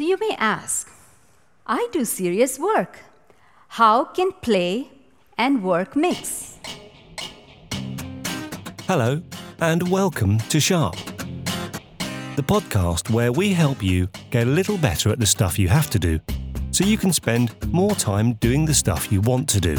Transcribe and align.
So 0.00 0.06
you 0.06 0.16
may 0.16 0.34
ask, 0.38 0.90
I 1.66 1.86
do 1.92 2.06
serious 2.06 2.58
work. 2.58 3.00
How 3.68 4.04
can 4.04 4.32
play 4.40 4.90
and 5.36 5.62
work 5.62 5.94
mix? 5.94 6.58
Hello, 8.88 9.20
and 9.60 9.86
welcome 9.90 10.38
to 10.48 10.58
Sharp, 10.58 10.96
the 12.36 12.42
podcast 12.42 13.10
where 13.10 13.30
we 13.30 13.52
help 13.52 13.82
you 13.82 14.08
get 14.30 14.46
a 14.46 14.50
little 14.50 14.78
better 14.78 15.10
at 15.10 15.18
the 15.20 15.26
stuff 15.26 15.58
you 15.58 15.68
have 15.68 15.90
to 15.90 15.98
do 15.98 16.18
so 16.70 16.82
you 16.82 16.96
can 16.96 17.12
spend 17.12 17.54
more 17.70 17.94
time 17.94 18.32
doing 18.40 18.64
the 18.64 18.72
stuff 18.72 19.12
you 19.12 19.20
want 19.20 19.50
to 19.50 19.60
do. 19.60 19.74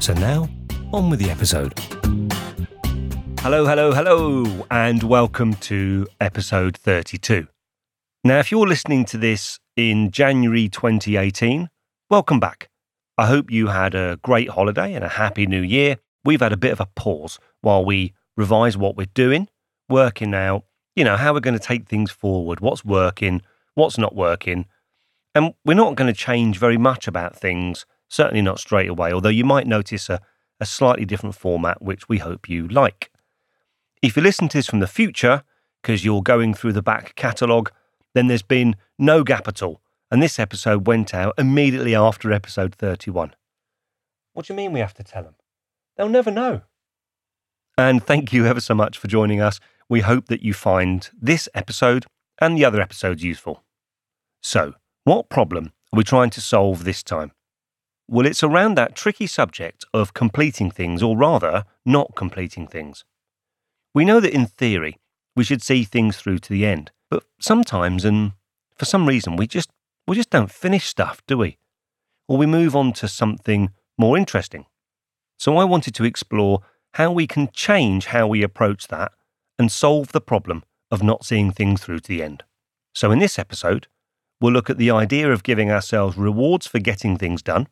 So 0.00 0.14
now, 0.14 0.48
on 0.94 1.10
with 1.10 1.18
the 1.18 1.28
episode. 1.28 1.93
Hello, 3.44 3.66
hello, 3.66 3.92
hello, 3.92 4.66
and 4.70 5.02
welcome 5.02 5.52
to 5.56 6.06
episode 6.18 6.78
32. 6.78 7.46
Now, 8.24 8.38
if 8.38 8.50
you're 8.50 8.66
listening 8.66 9.04
to 9.04 9.18
this 9.18 9.60
in 9.76 10.10
January 10.10 10.70
2018, 10.70 11.68
welcome 12.08 12.40
back. 12.40 12.70
I 13.18 13.26
hope 13.26 13.50
you 13.50 13.66
had 13.66 13.94
a 13.94 14.18
great 14.22 14.48
holiday 14.48 14.94
and 14.94 15.04
a 15.04 15.10
happy 15.10 15.44
new 15.44 15.60
year. 15.60 15.98
We've 16.24 16.40
had 16.40 16.54
a 16.54 16.56
bit 16.56 16.72
of 16.72 16.80
a 16.80 16.88
pause 16.96 17.38
while 17.60 17.84
we 17.84 18.14
revise 18.34 18.78
what 18.78 18.96
we're 18.96 19.08
doing, 19.12 19.48
working 19.90 20.32
out, 20.32 20.64
you 20.96 21.04
know, 21.04 21.18
how 21.18 21.34
we're 21.34 21.40
going 21.40 21.58
to 21.58 21.62
take 21.62 21.86
things 21.86 22.10
forward, 22.10 22.60
what's 22.60 22.82
working, 22.82 23.42
what's 23.74 23.98
not 23.98 24.16
working. 24.16 24.64
And 25.34 25.52
we're 25.66 25.74
not 25.74 25.96
going 25.96 26.10
to 26.10 26.18
change 26.18 26.58
very 26.58 26.78
much 26.78 27.06
about 27.06 27.36
things, 27.36 27.84
certainly 28.08 28.40
not 28.40 28.58
straight 28.58 28.88
away, 28.88 29.12
although 29.12 29.28
you 29.28 29.44
might 29.44 29.66
notice 29.66 30.08
a, 30.08 30.22
a 30.60 30.64
slightly 30.64 31.04
different 31.04 31.34
format, 31.34 31.82
which 31.82 32.08
we 32.08 32.16
hope 32.16 32.48
you 32.48 32.66
like. 32.68 33.10
If 34.04 34.18
you 34.18 34.22
listen 34.22 34.50
to 34.50 34.58
this 34.58 34.66
from 34.66 34.80
the 34.80 34.86
future, 34.86 35.44
because 35.80 36.04
you're 36.04 36.20
going 36.20 36.52
through 36.52 36.74
the 36.74 36.82
back 36.82 37.14
catalogue, 37.14 37.72
then 38.12 38.26
there's 38.26 38.42
been 38.42 38.76
no 38.98 39.24
gap 39.24 39.48
at 39.48 39.62
all. 39.62 39.80
And 40.10 40.22
this 40.22 40.38
episode 40.38 40.86
went 40.86 41.14
out 41.14 41.32
immediately 41.38 41.94
after 41.94 42.30
episode 42.30 42.74
31. 42.74 43.34
What 44.34 44.44
do 44.44 44.52
you 44.52 44.58
mean 44.58 44.74
we 44.74 44.80
have 44.80 44.92
to 44.92 45.02
tell 45.02 45.22
them? 45.22 45.36
They'll 45.96 46.10
never 46.10 46.30
know. 46.30 46.60
And 47.78 48.04
thank 48.04 48.30
you 48.30 48.44
ever 48.44 48.60
so 48.60 48.74
much 48.74 48.98
for 48.98 49.08
joining 49.08 49.40
us. 49.40 49.58
We 49.88 50.02
hope 50.02 50.26
that 50.26 50.42
you 50.42 50.52
find 50.52 51.08
this 51.18 51.48
episode 51.54 52.04
and 52.42 52.58
the 52.58 52.64
other 52.66 52.82
episodes 52.82 53.24
useful. 53.24 53.64
So, 54.42 54.74
what 55.04 55.30
problem 55.30 55.72
are 55.94 55.96
we 55.96 56.04
trying 56.04 56.28
to 56.30 56.42
solve 56.42 56.84
this 56.84 57.02
time? 57.02 57.32
Well, 58.06 58.26
it's 58.26 58.42
around 58.42 58.74
that 58.74 58.96
tricky 58.96 59.26
subject 59.26 59.86
of 59.94 60.12
completing 60.12 60.70
things, 60.70 61.02
or 61.02 61.16
rather, 61.16 61.64
not 61.86 62.14
completing 62.14 62.66
things. 62.66 63.06
We 63.94 64.04
know 64.04 64.20
that 64.20 64.34
in 64.34 64.46
theory, 64.46 64.98
we 65.36 65.44
should 65.44 65.62
see 65.62 65.84
things 65.84 66.16
through 66.16 66.40
to 66.40 66.50
the 66.50 66.66
end, 66.66 66.90
but 67.08 67.24
sometimes, 67.40 68.04
and 68.04 68.32
for 68.76 68.84
some 68.84 69.06
reason, 69.06 69.36
we 69.36 69.46
just 69.46 69.70
we 70.06 70.16
just 70.16 70.30
don't 70.30 70.50
finish 70.50 70.86
stuff, 70.86 71.22
do 71.26 71.38
we? 71.38 71.58
Or 72.28 72.36
we 72.36 72.46
move 72.46 72.74
on 72.74 72.92
to 72.94 73.08
something 73.08 73.70
more 73.96 74.18
interesting. 74.18 74.66
So 75.38 75.56
I 75.56 75.64
wanted 75.64 75.94
to 75.94 76.04
explore 76.04 76.60
how 76.94 77.12
we 77.12 77.26
can 77.26 77.48
change 77.52 78.06
how 78.06 78.26
we 78.26 78.42
approach 78.42 78.88
that 78.88 79.12
and 79.58 79.70
solve 79.70 80.12
the 80.12 80.20
problem 80.20 80.64
of 80.90 81.02
not 81.02 81.24
seeing 81.24 81.50
things 81.50 81.82
through 81.82 82.00
to 82.00 82.08
the 82.08 82.22
end. 82.22 82.42
So 82.94 83.10
in 83.10 83.18
this 83.18 83.38
episode, 83.38 83.86
we'll 84.40 84.52
look 84.52 84.70
at 84.70 84.78
the 84.78 84.90
idea 84.90 85.32
of 85.32 85.42
giving 85.42 85.70
ourselves 85.70 86.16
rewards 86.16 86.66
for 86.66 86.78
getting 86.78 87.16
things 87.16 87.42
done. 87.42 87.68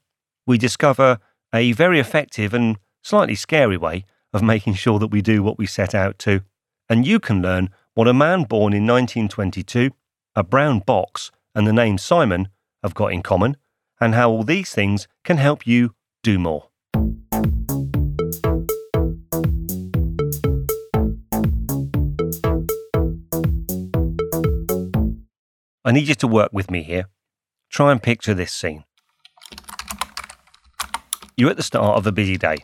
We 0.47 0.59
discover 0.59 1.19
a 1.55 1.73
very 1.73 2.01
effective 2.01 2.55
and 2.55 2.79
slightly 3.03 3.35
scary 3.35 3.77
way 3.77 4.05
of 4.33 4.43
making 4.43 4.75
sure 4.75 4.99
that 4.99 5.09
we 5.09 5.23
do 5.23 5.43
what 5.43 5.59
we 5.59 5.67
set 5.67 5.95
out 5.95 6.19
to. 6.21 6.43
And 6.89 7.07
you 7.07 7.21
can 7.21 7.43
learn 7.43 7.71
what 7.95 8.09
a 8.09 8.15
man 8.15 8.45
born 8.45 8.73
in 8.73 8.87
1922, 8.87 9.91
a 10.35 10.43
brown 10.43 10.81
box, 10.81 11.31
and 11.55 11.67
the 11.67 11.73
name 11.73 11.99
Simon 11.99 12.49
have 12.83 12.95
got 12.95 13.13
in 13.13 13.23
common, 13.23 13.57
and 14.01 14.15
how 14.15 14.31
all 14.31 14.43
these 14.43 14.71
things 14.71 15.07
can 15.25 15.37
help 15.37 15.67
you 15.67 15.95
do 16.23 16.39
more. 16.39 16.69
I 25.85 25.91
need 25.91 26.09
you 26.09 26.15
to 26.15 26.27
work 26.27 26.51
with 26.53 26.71
me 26.71 26.83
here. 26.83 27.07
Try 27.69 27.93
and 27.93 28.03
picture 28.03 28.35
this 28.35 28.53
scene. 28.53 28.85
You're 31.37 31.51
at 31.51 31.57
the 31.57 31.63
start 31.63 31.97
of 31.99 32.07
a 32.07 32.13
busy 32.13 32.37
day. 32.37 32.59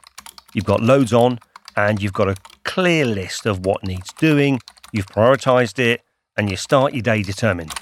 You've 0.54 0.64
got 0.64 0.82
loads 0.82 1.12
on, 1.12 1.38
and 1.78 2.02
you've 2.02 2.12
got 2.12 2.28
a 2.28 2.34
clear 2.64 3.04
list 3.04 3.46
of 3.46 3.64
what 3.64 3.84
needs 3.84 4.12
doing, 4.14 4.58
you've 4.92 5.06
prioritised 5.06 5.78
it, 5.78 6.02
and 6.36 6.50
you 6.50 6.56
start 6.56 6.92
your 6.92 7.02
day 7.02 7.22
determined. 7.22 7.72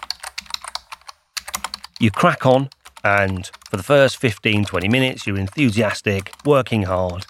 You 1.98 2.10
crack 2.10 2.44
on, 2.44 2.68
and 3.02 3.50
for 3.70 3.78
the 3.78 3.82
first 3.82 4.18
15 4.18 4.66
20 4.66 4.88
minutes, 4.88 5.26
you're 5.26 5.38
enthusiastic, 5.38 6.30
working 6.44 6.82
hard. 6.82 7.24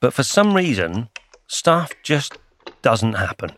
But 0.00 0.14
for 0.14 0.22
some 0.22 0.54
reason, 0.56 1.10
stuff 1.48 1.92
just 2.02 2.38
doesn't 2.80 3.14
happen. 3.14 3.50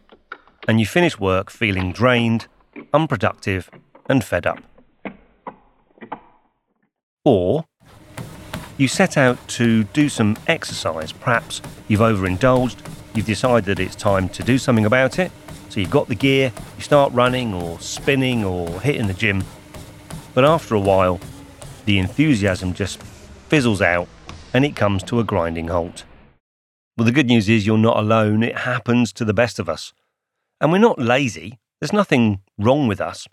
And 0.67 0.81
you 0.81 0.87
finish 0.87 1.21
work 1.21 1.49
feeling 1.49 1.93
drained, 1.93 2.49
unproductive, 2.93 3.71
and 4.09 4.25
fed 4.25 4.49
up. 4.49 4.59
Or 7.25 7.67
you 8.79 8.89
set 8.89 9.17
out 9.17 9.47
to 9.49 9.85
do 9.85 10.09
some 10.09 10.37
exercise. 10.47 11.13
Perhaps 11.13 11.63
you've 11.89 12.01
overindulged, 12.01 12.83
you've 13.15 13.27
decided 13.27 13.65
that 13.65 13.81
it's 13.83 13.97
time 13.97 14.29
to 14.31 14.43
do 14.43 14.59
something 14.59 14.85
about 14.85 15.19
it. 15.19 15.33
So 15.69 15.81
you've 15.81 15.91
got 15.91 16.09
the 16.09 16.15
gear, 16.15 16.53
you 16.77 16.83
start 16.83 17.13
running 17.13 17.53
or 17.55 17.79
spinning 17.81 18.45
or 18.45 18.81
hitting 18.81 19.07
the 19.07 19.15
gym. 19.15 19.45
But 20.35 20.45
after 20.45 20.75
a 20.75 20.81
while, 20.81 21.21
the 21.85 21.99
enthusiasm 21.99 22.75
just 22.75 23.03
fizzles 23.49 23.83
out 23.83 24.09
and 24.53 24.65
it 24.65 24.77
comes 24.77 25.03
to 25.05 25.21
a 25.21 25.25
grinding 25.25 25.69
halt. 25.69 26.05
Well, 26.97 27.05
the 27.05 27.13
good 27.13 27.27
news 27.27 27.49
is 27.49 27.67
you're 27.67 27.77
not 27.77 27.99
alone. 27.99 28.43
It 28.43 28.59
happens 28.59 29.13
to 29.15 29.25
the 29.25 29.35
best 29.35 29.59
of 29.59 29.69
us. 29.69 29.93
And 30.61 30.73
we're 30.73 30.79
not 30.79 30.99
lazy. 30.99 31.59
There's 31.81 31.93
nothing 31.93 32.41
wrong 32.57 32.89
with 32.89 33.01
us. 33.01 33.29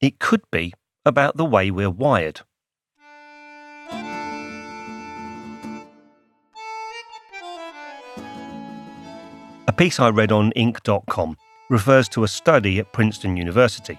It 0.00 0.18
could 0.18 0.42
be 0.50 0.72
about 1.04 1.36
the 1.36 1.44
way 1.44 1.70
we're 1.70 1.90
wired. 1.90 2.40
A 9.68 9.72
piece 9.72 10.00
I 10.00 10.08
read 10.08 10.32
on 10.32 10.50
Inc.com 10.56 11.36
refers 11.70 12.08
to 12.08 12.24
a 12.24 12.28
study 12.28 12.80
at 12.80 12.92
Princeton 12.92 13.36
University. 13.36 13.96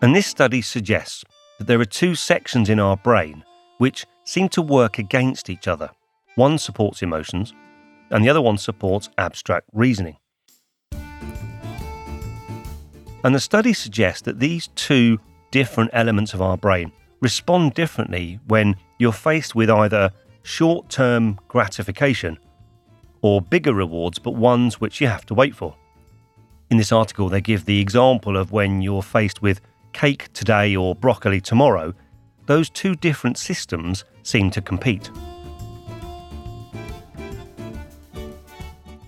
And 0.00 0.14
this 0.14 0.28
study 0.28 0.62
suggests 0.62 1.24
that 1.58 1.66
there 1.66 1.80
are 1.80 1.84
two 1.84 2.14
sections 2.14 2.70
in 2.70 2.78
our 2.78 2.96
brain 2.96 3.42
which 3.78 4.06
seem 4.22 4.48
to 4.50 4.62
work 4.62 4.98
against 4.98 5.50
each 5.50 5.66
other. 5.66 5.90
One 6.36 6.56
supports 6.56 7.02
emotions, 7.02 7.52
and 8.10 8.24
the 8.24 8.28
other 8.28 8.40
one 8.40 8.58
supports 8.58 9.10
abstract 9.18 9.68
reasoning. 9.72 10.18
And 13.24 13.34
the 13.34 13.40
study 13.40 13.72
suggests 13.72 14.22
that 14.22 14.38
these 14.38 14.68
two 14.76 15.18
different 15.50 15.90
elements 15.94 16.32
of 16.32 16.40
our 16.40 16.56
brain 16.56 16.92
respond 17.20 17.74
differently 17.74 18.38
when 18.46 18.76
you're 19.00 19.10
faced 19.10 19.56
with 19.56 19.68
either 19.68 20.12
short 20.44 20.88
term 20.88 21.40
gratification 21.48 22.38
or 23.26 23.42
bigger 23.42 23.74
rewards, 23.74 24.20
but 24.20 24.36
ones 24.36 24.80
which 24.80 25.00
you 25.00 25.08
have 25.08 25.26
to 25.26 25.34
wait 25.34 25.52
for. 25.52 25.74
In 26.70 26.76
this 26.76 26.92
article, 26.92 27.28
they 27.28 27.40
give 27.40 27.64
the 27.64 27.80
example 27.80 28.36
of 28.36 28.52
when 28.52 28.80
you're 28.80 29.02
faced 29.02 29.42
with 29.42 29.60
cake 29.92 30.32
today 30.32 30.76
or 30.76 30.94
broccoli 30.94 31.40
tomorrow, 31.40 31.92
those 32.46 32.70
two 32.70 32.94
different 32.94 33.36
systems 33.36 34.04
seem 34.22 34.48
to 34.52 34.60
compete. 34.62 35.10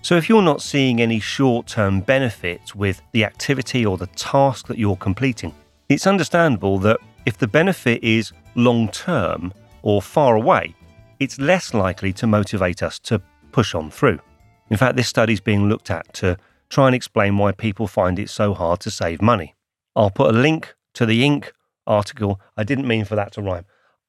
So, 0.02 0.16
if 0.16 0.28
you're 0.28 0.42
not 0.42 0.62
seeing 0.62 1.00
any 1.00 1.20
short 1.20 1.68
term 1.68 2.00
benefits 2.00 2.74
with 2.74 3.00
the 3.12 3.24
activity 3.24 3.86
or 3.86 3.96
the 3.98 4.08
task 4.08 4.66
that 4.66 4.78
you're 4.78 4.96
completing, 4.96 5.54
it's 5.88 6.08
understandable 6.08 6.78
that 6.80 6.98
if 7.24 7.38
the 7.38 7.46
benefit 7.46 8.02
is 8.02 8.32
long 8.56 8.88
term 8.88 9.52
or 9.82 10.02
far 10.02 10.34
away, 10.34 10.74
it's 11.20 11.38
less 11.38 11.72
likely 11.72 12.12
to 12.14 12.26
motivate 12.26 12.82
us 12.82 12.98
to 13.00 13.22
push 13.58 13.74
on 13.74 13.90
through. 13.90 14.20
In 14.70 14.76
fact, 14.76 14.94
this 14.94 15.08
study 15.08 15.32
is 15.32 15.40
being 15.40 15.68
looked 15.68 15.90
at 15.90 16.14
to 16.14 16.36
try 16.68 16.86
and 16.86 16.94
explain 16.94 17.38
why 17.38 17.50
people 17.50 17.88
find 17.88 18.16
it 18.16 18.30
so 18.30 18.54
hard 18.54 18.78
to 18.78 18.88
save 18.88 19.20
money. 19.20 19.56
I'll 19.96 20.12
put 20.12 20.32
a 20.32 20.38
link 20.38 20.76
to 20.94 21.04
the 21.04 21.22
Inc. 21.24 21.46
article. 21.84 22.40
I 22.56 22.62
didn't 22.62 22.86
mean 22.86 23.04
for 23.04 23.16
that 23.16 23.32
to 23.32 23.42
rhyme. 23.42 23.64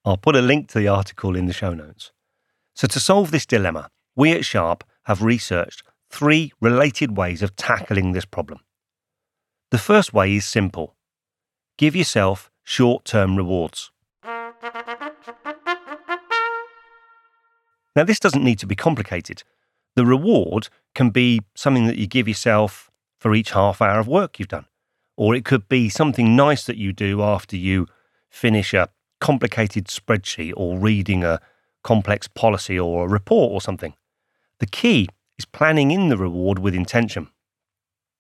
I'll 0.05 0.17
put 0.17 0.35
a 0.35 0.41
link 0.43 0.67
to 0.69 0.77
the 0.77 0.87
article 0.87 1.35
in 1.35 1.47
the 1.47 1.53
show 1.61 1.73
notes. 1.73 2.11
So, 2.75 2.85
to 2.89 2.99
solve 2.99 3.31
this 3.31 3.47
dilemma, 3.47 3.89
we 4.15 4.33
at 4.33 4.45
Sharp 4.45 4.83
have 5.05 5.23
researched 5.23 5.81
three 6.11 6.51
related 6.61 7.17
ways 7.17 7.41
of 7.41 7.55
tackling 7.55 8.11
this 8.11 8.25
problem. 8.25 8.59
The 9.71 9.79
first 9.79 10.13
way 10.13 10.35
is 10.35 10.45
simple 10.45 10.95
give 11.75 11.95
yourself 11.95 12.51
short 12.63 13.03
term 13.03 13.35
rewards. 13.35 13.89
Now, 17.95 18.03
this 18.03 18.19
doesn't 18.19 18.43
need 18.43 18.59
to 18.59 18.67
be 18.67 18.75
complicated. 18.75 19.43
The 19.95 20.05
reward 20.05 20.69
can 20.95 21.09
be 21.09 21.41
something 21.55 21.87
that 21.87 21.97
you 21.97 22.07
give 22.07 22.27
yourself 22.27 22.89
for 23.19 23.33
each 23.33 23.51
half 23.51 23.81
hour 23.81 23.99
of 23.99 24.07
work 24.07 24.39
you've 24.39 24.47
done. 24.47 24.65
Or 25.17 25.35
it 25.35 25.43
could 25.43 25.67
be 25.67 25.89
something 25.89 26.35
nice 26.35 26.63
that 26.65 26.77
you 26.77 26.93
do 26.93 27.21
after 27.21 27.57
you 27.57 27.87
finish 28.29 28.73
a 28.73 28.89
complicated 29.19 29.87
spreadsheet 29.87 30.53
or 30.55 30.79
reading 30.79 31.23
a 31.23 31.41
complex 31.83 32.27
policy 32.27 32.79
or 32.79 33.05
a 33.05 33.09
report 33.09 33.51
or 33.51 33.61
something. 33.61 33.93
The 34.59 34.65
key 34.65 35.07
is 35.37 35.45
planning 35.45 35.91
in 35.91 36.09
the 36.09 36.17
reward 36.17 36.59
with 36.59 36.75
intention. 36.75 37.29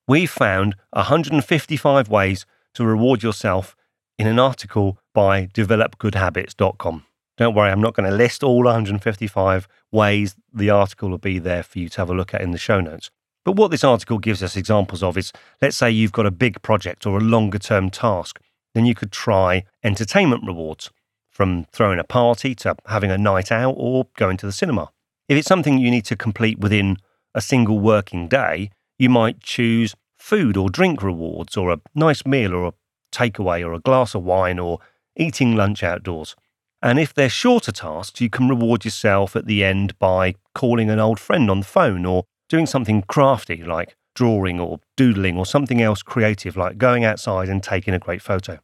We've 0.07 0.29
found 0.29 0.75
155 0.91 2.09
ways 2.09 2.45
to 2.73 2.85
reward 2.85 3.23
yourself 3.23 3.75
in 4.17 4.27
an 4.27 4.39
article 4.39 4.99
by 5.13 5.45
developgoodhabits.com. 5.47 7.05
Don't 7.39 7.55
worry, 7.55 7.71
I'm 7.71 7.79
not 7.79 7.93
going 7.93 8.09
to 8.09 8.13
list 8.13 8.43
all 8.43 8.65
155 8.65 9.65
ways. 9.93 10.35
The 10.53 10.69
article 10.69 11.09
will 11.09 11.17
be 11.17 11.39
there 11.39 11.63
for 11.63 11.79
you 11.79 11.87
to 11.87 12.01
have 12.01 12.09
a 12.09 12.13
look 12.13 12.33
at 12.33 12.41
in 12.41 12.51
the 12.51 12.57
show 12.57 12.81
notes. 12.81 13.11
But 13.45 13.55
what 13.55 13.71
this 13.71 13.85
article 13.85 14.19
gives 14.19 14.43
us 14.43 14.57
examples 14.57 15.01
of 15.01 15.17
is 15.17 15.31
let's 15.61 15.77
say 15.77 15.89
you've 15.89 16.11
got 16.11 16.25
a 16.25 16.31
big 16.31 16.61
project 16.61 17.05
or 17.05 17.17
a 17.17 17.21
longer 17.21 17.57
term 17.57 17.91
task, 17.91 18.41
then 18.75 18.85
you 18.85 18.93
could 18.93 19.13
try 19.13 19.63
entertainment 19.85 20.43
rewards 20.45 20.91
from 21.29 21.63
throwing 21.71 21.97
a 21.97 22.03
party 22.03 22.53
to 22.55 22.75
having 22.87 23.09
a 23.09 23.17
night 23.17 23.53
out 23.53 23.75
or 23.77 24.07
going 24.17 24.35
to 24.35 24.45
the 24.45 24.51
cinema. 24.51 24.89
If 25.29 25.37
it's 25.37 25.47
something 25.47 25.77
you 25.77 25.89
need 25.89 26.05
to 26.05 26.17
complete 26.17 26.59
within 26.59 26.97
a 27.33 27.39
single 27.39 27.79
working 27.79 28.27
day, 28.27 28.69
you 28.97 29.07
might 29.07 29.39
choose 29.39 29.95
food 30.17 30.57
or 30.57 30.69
drink 30.69 31.01
rewards 31.01 31.55
or 31.55 31.71
a 31.71 31.79
nice 31.95 32.25
meal 32.25 32.53
or 32.53 32.65
a 32.65 32.73
takeaway 33.13 33.65
or 33.65 33.71
a 33.71 33.79
glass 33.79 34.13
of 34.13 34.23
wine 34.23 34.59
or 34.59 34.79
eating 35.15 35.55
lunch 35.55 35.83
outdoors. 35.83 36.35
And 36.81 36.99
if 36.99 37.13
they're 37.13 37.29
shorter 37.29 37.71
tasks, 37.71 38.21
you 38.21 38.29
can 38.29 38.47
reward 38.47 38.85
yourself 38.85 39.35
at 39.35 39.45
the 39.45 39.63
end 39.63 39.97
by 39.99 40.35
calling 40.55 40.89
an 40.89 40.99
old 40.99 41.19
friend 41.19 41.51
on 41.51 41.59
the 41.59 41.65
phone 41.65 42.05
or 42.05 42.23
doing 42.47 42.65
something 42.65 43.01
crafty 43.03 43.63
like 43.63 43.95
drawing 44.15 44.59
or 44.59 44.79
doodling 44.97 45.37
or 45.37 45.45
something 45.45 45.81
else 45.81 46.01
creative 46.01 46.57
like 46.57 46.77
going 46.77 47.03
outside 47.03 47.49
and 47.49 47.63
taking 47.63 47.93
a 47.93 47.99
great 47.99 48.21
photo. 48.21 48.59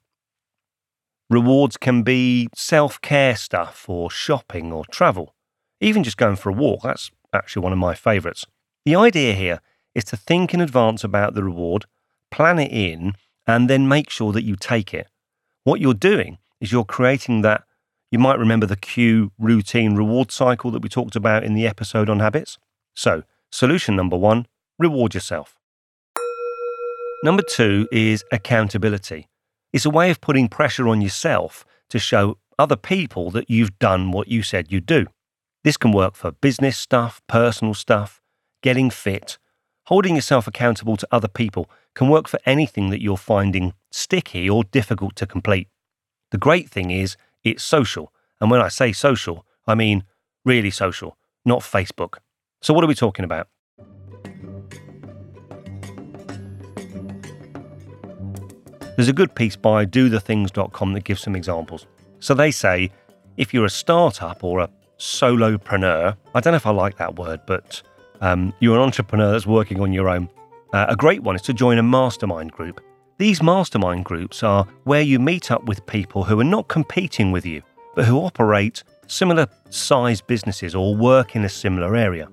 Rewards 1.30 1.76
can 1.78 2.04
be 2.04 2.48
self 2.56 3.02
care 3.02 3.36
stuff 3.36 3.86
or 3.90 4.12
shopping 4.12 4.72
or 4.72 4.86
travel, 4.86 5.34
even 5.82 6.04
just 6.04 6.18
going 6.18 6.36
for 6.36 6.50
a 6.50 6.54
walk. 6.54 6.84
That's 6.84 7.12
actually 7.34 7.64
one 7.64 7.74
of 7.74 7.80
my 7.80 7.96
favourites. 7.96 8.46
The 8.86 8.96
idea 8.96 9.34
here 9.34 9.60
is 9.94 10.04
to 10.06 10.18
think 10.18 10.54
in 10.54 10.62
advance 10.62 11.04
about 11.04 11.34
the 11.34 11.44
reward, 11.44 11.86
plan 12.32 12.60
it 12.60 12.72
in, 12.72 13.14
and 13.48 13.70
then 13.70 13.88
make 13.88 14.10
sure 14.10 14.32
that 14.34 14.44
you 14.44 14.56
take 14.56 14.94
it. 14.94 15.08
What 15.64 15.82
you're 15.82 15.94
doing 15.94 16.38
is 16.62 16.72
you're 16.72 16.86
creating 16.86 17.42
that 17.42 17.64
you 18.16 18.20
might 18.20 18.40
remember 18.40 18.66
the 18.66 18.78
cue 18.78 19.34
routine 19.38 19.98
reward 19.98 20.32
cycle 20.32 20.72
that 20.72 20.82
we 20.82 20.88
talked 20.88 21.18
about 21.18 21.44
in 21.44 21.54
the 21.54 21.68
episode 21.68 22.10
on 22.10 22.22
habits. 22.22 22.58
So, 22.94 23.24
solution 23.52 23.94
number 23.94 24.16
one 24.16 24.48
reward 24.80 25.14
yourself. 25.14 25.60
Number 27.26 27.44
two 27.44 27.90
is 27.92 28.24
accountability. 28.32 29.28
It's 29.74 29.86
a 29.86 29.90
way 29.90 30.12
of 30.12 30.22
putting 30.22 30.48
pressure 30.48 30.88
on 30.88 31.02
yourself 31.02 31.66
to 31.90 32.00
show 32.00 32.38
other 32.58 32.78
people 32.78 33.32
that 33.32 33.50
you've 33.50 33.78
done 33.80 34.12
what 34.12 34.30
you 34.30 34.44
said 34.44 34.72
you'd 34.72 34.86
do. 34.86 35.08
This 35.66 35.76
can 35.76 35.92
work 35.92 36.16
for 36.16 36.32
business 36.32 36.78
stuff, 36.78 37.22
personal 37.28 37.74
stuff, 37.74 38.22
getting 38.64 38.90
fit. 38.90 39.38
Holding 39.88 40.16
yourself 40.16 40.48
accountable 40.48 40.96
to 40.96 41.08
other 41.12 41.28
people 41.28 41.70
can 41.96 42.08
work 42.08 42.30
for 42.30 42.40
anything 42.46 42.92
that 42.92 43.02
you're 43.02 43.18
finding 43.18 43.74
sticky 43.92 44.50
or 44.50 44.64
difficult 44.64 45.18
to 45.18 45.28
complete. 45.28 45.68
The 46.32 46.38
great 46.38 46.70
thing 46.70 46.92
is 46.92 47.18
it's 47.46 47.64
social. 47.64 48.12
And 48.42 48.52
when 48.52 48.60
I 48.60 48.68
say 48.68 48.92
social, 48.92 49.46
I 49.66 49.76
mean 49.76 50.04
really 50.44 50.72
social, 50.72 51.18
not 51.46 51.62
Facebook. 51.62 52.18
So, 52.62 52.74
what 52.74 52.84
are 52.84 52.88
we 52.88 52.96
talking 52.96 53.24
about? 53.24 53.48
There's 58.96 59.10
a 59.10 59.14
good 59.14 59.36
piece 59.36 59.58
by 59.58 59.86
dothethings.com 59.86 60.94
that 60.94 61.04
gives 61.04 61.22
some 61.22 61.36
examples. 61.36 61.86
So 62.20 62.34
they 62.34 62.50
say 62.50 62.92
if 63.36 63.54
you're 63.54 63.66
a 63.66 63.70
startup 63.70 64.42
or 64.42 64.62
a 64.62 64.70
solopreneur, 64.98 66.16
I 66.34 66.40
don't 66.40 66.54
know 66.54 66.58
if 66.58 66.66
I 66.66 66.72
like 66.72 66.98
that 66.98 67.18
word, 67.18 67.42
but 67.46 67.82
um, 68.22 68.54
you're 68.60 68.78
an 68.78 68.82
entrepreneur 68.82 69.34
that's 69.34 69.46
working 69.46 69.82
on 69.82 69.92
your 69.92 70.08
own. 70.08 70.30
Uh, 70.72 70.86
a 70.88 70.96
great 70.96 71.24
one 71.24 71.36
is 71.36 71.42
to 71.44 71.54
join 71.54 71.78
a 71.78 71.84
mastermind 71.84 72.54
group. 72.54 72.80
These 73.18 73.42
mastermind 73.42 74.04
groups 74.04 74.44
are 74.44 74.68
where 74.84 75.02
you 75.02 75.20
meet 75.20 75.50
up 75.50 75.64
with 75.64 75.86
people 75.86 76.26
who 76.26 76.38
are 76.42 76.44
not 76.44 76.68
competing 76.68 77.32
with 77.32 77.46
you, 77.46 77.62
but 77.96 78.04
who 78.04 78.18
operate 78.18 78.84
similar 79.08 79.48
sized 79.70 80.28
businesses 80.28 80.76
or 80.76 80.98
work 80.98 81.34
in 81.34 81.46
a 81.46 81.50
similar 81.50 81.96
area. 81.96 82.28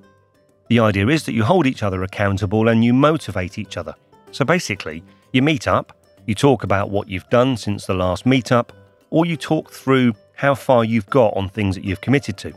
The 0.68 0.80
idea 0.80 1.06
is 1.06 1.24
that 1.24 1.34
you 1.34 1.44
hold 1.44 1.68
each 1.68 1.84
other 1.84 2.02
accountable 2.02 2.66
and 2.66 2.84
you 2.84 2.92
motivate 2.92 3.58
each 3.58 3.76
other. 3.76 3.94
So 4.32 4.44
basically, 4.44 5.04
you 5.32 5.40
meet 5.40 5.68
up, 5.68 5.96
you 6.26 6.34
talk 6.34 6.64
about 6.64 6.90
what 6.90 7.08
you've 7.08 7.30
done 7.30 7.56
since 7.56 7.86
the 7.86 7.94
last 7.94 8.24
meetup, 8.24 8.70
or 9.10 9.24
you 9.24 9.36
talk 9.36 9.70
through 9.70 10.14
how 10.34 10.56
far 10.56 10.84
you've 10.84 11.10
got 11.10 11.36
on 11.36 11.48
things 11.48 11.76
that 11.76 11.84
you've 11.84 12.00
committed 12.00 12.36
to. 12.38 12.52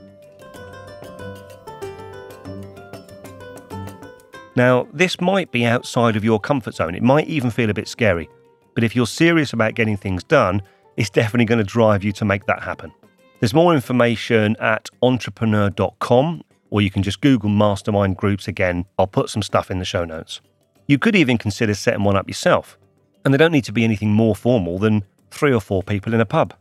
Now, 4.56 4.88
this 4.94 5.19
might 5.19 5.52
be 5.52 5.66
outside 5.66 6.16
of 6.16 6.24
your 6.24 6.40
comfort 6.40 6.75
zone. 6.75 6.96
It 6.96 7.04
might 7.04 7.28
even 7.28 7.52
feel 7.52 7.69
a 7.69 7.74
bit 7.74 7.88
scary. 7.88 8.30
But 8.74 8.84
if 8.84 8.96
you're 8.96 9.07
serious 9.07 9.54
about 9.54 9.75
getting 9.75 9.98
things 9.98 10.24
done, 10.24 10.62
it's 10.98 11.10
definitely 11.10 11.46
going 11.46 11.60
to 11.60 11.66
drive 11.66 12.04
you 12.04 12.12
to 12.13 12.25
make 12.25 12.46
that 12.46 12.63
happen. 12.63 12.92
There's 13.40 13.54
more 13.54 13.74
information 13.74 14.56
at 14.60 14.90
entrepreneur.com, 15.02 16.44
or 16.69 16.81
you 16.81 16.90
can 16.90 17.04
just 17.04 17.22
Google 17.22 17.50
mastermind 17.50 18.18
groups 18.18 18.48
again. 18.48 18.86
I'll 18.98 19.07
put 19.07 19.30
some 19.30 19.42
stuff 19.42 19.69
in 19.69 19.80
the 19.80 19.86
show 19.86 20.06
notes. 20.06 20.42
You 20.88 21.00
could 21.00 21.16
even 21.16 21.38
consider 21.38 21.74
setting 21.74 22.04
one 22.04 22.16
up 22.16 22.28
yourself, 22.28 22.78
and 23.24 23.34
they 23.34 23.38
don't 23.38 23.51
need 23.51 23.66
to 23.66 23.74
be 23.74 23.84
anything 23.84 24.12
more 24.12 24.36
formal 24.36 24.80
than 24.80 25.04
three 25.31 25.54
or 25.54 25.60
four 25.60 25.84
people 25.84 26.13
in 26.13 26.22
a 26.22 26.25
pub. 26.25 26.54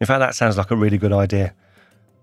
In 0.00 0.06
fact, 0.06 0.20
that 0.20 0.34
sounds 0.34 0.56
like 0.56 0.70
a 0.70 0.76
really 0.76 0.98
good 0.98 1.12
idea. 1.12 1.54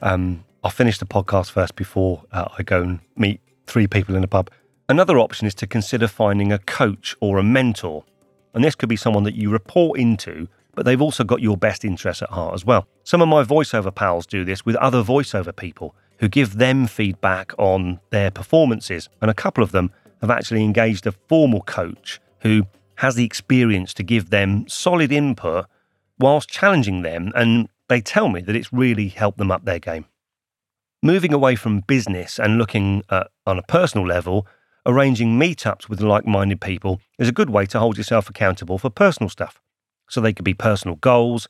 Um, 0.01 0.45
I'll 0.63 0.71
finish 0.71 0.97
the 0.97 1.05
podcast 1.05 1.51
first 1.51 1.75
before 1.75 2.23
uh, 2.31 2.47
I 2.57 2.63
go 2.63 2.81
and 2.81 2.99
meet 3.15 3.41
three 3.67 3.87
people 3.87 4.15
in 4.15 4.23
a 4.23 4.27
pub. 4.27 4.49
Another 4.87 5.17
option 5.17 5.47
is 5.47 5.55
to 5.55 5.65
consider 5.65 6.07
finding 6.07 6.51
a 6.51 6.59
coach 6.59 7.15
or 7.19 7.39
a 7.39 7.43
mentor. 7.43 8.03
And 8.53 8.63
this 8.63 8.75
could 8.75 8.87
be 8.87 8.95
someone 8.95 9.23
that 9.23 9.33
you 9.33 9.49
report 9.49 9.99
into, 9.99 10.47
but 10.75 10.85
they've 10.85 11.01
also 11.01 11.23
got 11.23 11.41
your 11.41 11.57
best 11.57 11.83
interests 11.83 12.21
at 12.21 12.29
heart 12.29 12.53
as 12.53 12.65
well. 12.65 12.87
Some 13.03 13.21
of 13.21 13.27
my 13.27 13.43
voiceover 13.43 13.93
pals 13.93 14.27
do 14.27 14.45
this 14.45 14.63
with 14.63 14.75
other 14.75 15.01
voiceover 15.01 15.55
people 15.55 15.95
who 16.19 16.29
give 16.29 16.57
them 16.57 16.85
feedback 16.85 17.51
on 17.57 17.99
their 18.11 18.29
performances. 18.29 19.09
And 19.21 19.31
a 19.31 19.33
couple 19.33 19.63
of 19.63 19.71
them 19.71 19.91
have 20.21 20.29
actually 20.29 20.63
engaged 20.63 21.07
a 21.07 21.11
formal 21.11 21.61
coach 21.61 22.21
who 22.41 22.67
has 22.95 23.15
the 23.15 23.25
experience 23.25 23.91
to 23.95 24.03
give 24.03 24.29
them 24.29 24.67
solid 24.67 25.11
input 25.11 25.65
whilst 26.19 26.47
challenging 26.47 27.01
them. 27.01 27.31
And 27.35 27.69
they 27.89 28.01
tell 28.01 28.29
me 28.29 28.41
that 28.41 28.55
it's 28.55 28.71
really 28.71 29.07
helped 29.07 29.39
them 29.39 29.51
up 29.51 29.65
their 29.65 29.79
game. 29.79 30.05
Moving 31.01 31.33
away 31.33 31.55
from 31.55 31.81
business 31.81 32.39
and 32.39 32.59
looking 32.59 33.03
at, 33.09 33.31
on 33.47 33.57
a 33.57 33.63
personal 33.63 34.07
level, 34.07 34.47
arranging 34.85 35.39
meetups 35.39 35.89
with 35.89 36.01
like 36.01 36.25
minded 36.25 36.61
people 36.61 37.01
is 37.17 37.27
a 37.27 37.33
good 37.33 37.49
way 37.49 37.65
to 37.67 37.79
hold 37.79 37.97
yourself 37.97 38.29
accountable 38.29 38.77
for 38.77 38.89
personal 38.89 39.29
stuff. 39.29 39.61
So 40.09 40.21
they 40.21 40.33
could 40.33 40.45
be 40.45 40.53
personal 40.53 40.95
goals, 40.97 41.47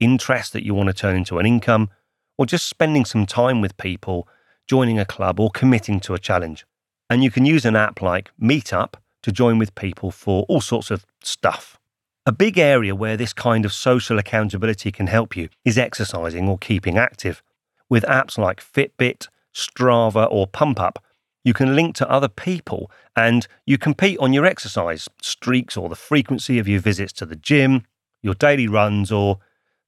interests 0.00 0.52
that 0.52 0.64
you 0.64 0.74
want 0.74 0.88
to 0.88 0.94
turn 0.94 1.16
into 1.16 1.38
an 1.38 1.46
income, 1.46 1.90
or 2.36 2.46
just 2.46 2.68
spending 2.68 3.04
some 3.04 3.26
time 3.26 3.60
with 3.60 3.76
people, 3.76 4.26
joining 4.66 4.98
a 4.98 5.04
club, 5.04 5.38
or 5.38 5.50
committing 5.50 6.00
to 6.00 6.14
a 6.14 6.18
challenge. 6.18 6.66
And 7.08 7.22
you 7.22 7.30
can 7.30 7.44
use 7.44 7.64
an 7.64 7.76
app 7.76 8.02
like 8.02 8.30
Meetup 8.40 8.94
to 9.22 9.30
join 9.30 9.58
with 9.58 9.74
people 9.74 10.10
for 10.10 10.44
all 10.48 10.60
sorts 10.60 10.90
of 10.90 11.06
stuff. 11.22 11.78
A 12.24 12.32
big 12.32 12.58
area 12.58 12.94
where 12.94 13.16
this 13.16 13.32
kind 13.32 13.64
of 13.64 13.72
social 13.72 14.18
accountability 14.18 14.90
can 14.92 15.08
help 15.08 15.36
you 15.36 15.48
is 15.64 15.78
exercising 15.78 16.48
or 16.48 16.58
keeping 16.58 16.96
active. 16.96 17.42
With 17.88 18.04
apps 18.04 18.38
like 18.38 18.62
Fitbit, 18.62 19.28
Strava, 19.54 20.26
or 20.30 20.46
PumpUp, 20.46 20.96
you 21.44 21.52
can 21.52 21.74
link 21.74 21.94
to 21.96 22.10
other 22.10 22.28
people 22.28 22.90
and 23.16 23.46
you 23.66 23.78
compete 23.78 24.18
on 24.18 24.32
your 24.32 24.44
exercise 24.44 25.08
streaks 25.20 25.76
or 25.76 25.88
the 25.88 25.96
frequency 25.96 26.58
of 26.58 26.68
your 26.68 26.80
visits 26.80 27.12
to 27.14 27.26
the 27.26 27.36
gym, 27.36 27.84
your 28.22 28.34
daily 28.34 28.68
runs, 28.68 29.10
or 29.10 29.38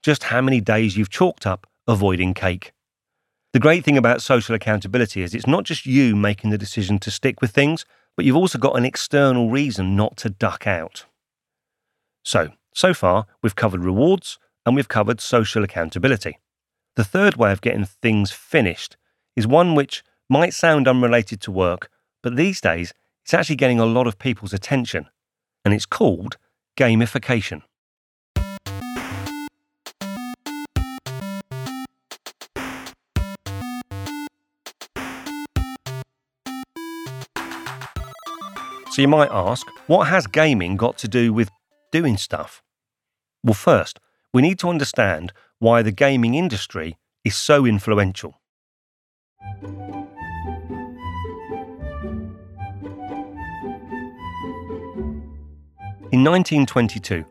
just 0.02 0.25
how 0.25 0.40
many 0.40 0.61
days 0.61 0.96
you've 0.96 1.11
chalked 1.11 1.46
up 1.46 1.66
avoiding 1.87 2.34
cake. 2.34 2.73
The 3.52 3.61
great 3.61 3.84
thing 3.84 3.96
about 3.96 4.20
social 4.20 4.54
accountability 4.54 5.23
is 5.23 5.34
it's 5.34 5.46
not 5.46 5.64
just 5.64 5.87
you 5.87 6.16
making 6.16 6.50
the 6.50 6.58
decision 6.58 6.99
to 6.99 7.11
stick 7.11 7.40
with 7.40 7.52
things, 7.52 7.84
but 8.16 8.25
you've 8.25 8.37
also 8.37 8.58
got 8.58 8.76
an 8.76 8.84
external 8.84 9.49
reason 9.49 9.94
not 9.94 10.16
to 10.18 10.30
duck 10.30 10.66
out. 10.66 11.04
So, 12.25 12.50
so 12.75 12.94
far, 12.94 13.26
we've 13.42 13.54
covered 13.54 13.84
rewards 13.84 14.38
and 14.66 14.75
we've 14.75 14.88
covered 14.88 15.20
social 15.20 15.62
accountability. 15.62 16.38
The 16.96 17.04
third 17.04 17.37
way 17.37 17.52
of 17.52 17.61
getting 17.61 17.84
things 17.84 18.32
finished 18.32 18.96
is 19.37 19.46
one 19.46 19.75
which 19.75 20.02
might 20.28 20.54
sound 20.54 20.88
unrelated 20.88 21.40
to 21.43 21.50
work, 21.50 21.90
but 22.23 22.37
these 22.37 22.61
days 22.61 22.93
it's 23.25 23.35
actually 23.35 23.57
getting 23.57 23.81
a 23.81 23.87
lot 23.87 24.07
of 24.07 24.19
people's 24.19 24.52
attention, 24.52 25.07
and 25.64 25.75
it's 25.75 25.87
called 25.87 26.37
gamification. 26.78 27.62
So 38.90 39.02
you 39.02 39.09
might 39.09 39.31
ask, 39.33 39.66
what 39.88 40.07
has 40.07 40.28
gaming 40.28 40.76
got 40.76 40.99
to 40.99 41.09
do 41.09 41.33
with 41.33 41.50
doing 41.90 42.16
stuff? 42.16 42.62
Well, 43.43 43.54
first, 43.54 43.99
we 44.33 44.40
need 44.40 44.59
to 44.61 44.69
understand 44.69 45.33
why 45.59 45.83
the 45.83 45.90
gaming 45.90 46.35
industry 46.35 46.97
is 47.25 47.37
so 47.37 47.66
influential. 47.66 48.40
In 56.15 56.23
1922, 56.23 57.25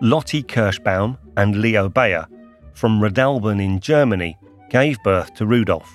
Lotte 0.00 0.46
Kirschbaum 0.46 1.18
and 1.36 1.56
Leo 1.56 1.88
Baer 1.88 2.28
from 2.72 3.00
Rodalben 3.00 3.60
in 3.60 3.80
Germany 3.80 4.38
gave 4.70 5.02
birth 5.02 5.34
to 5.34 5.46
Rudolf. 5.46 5.92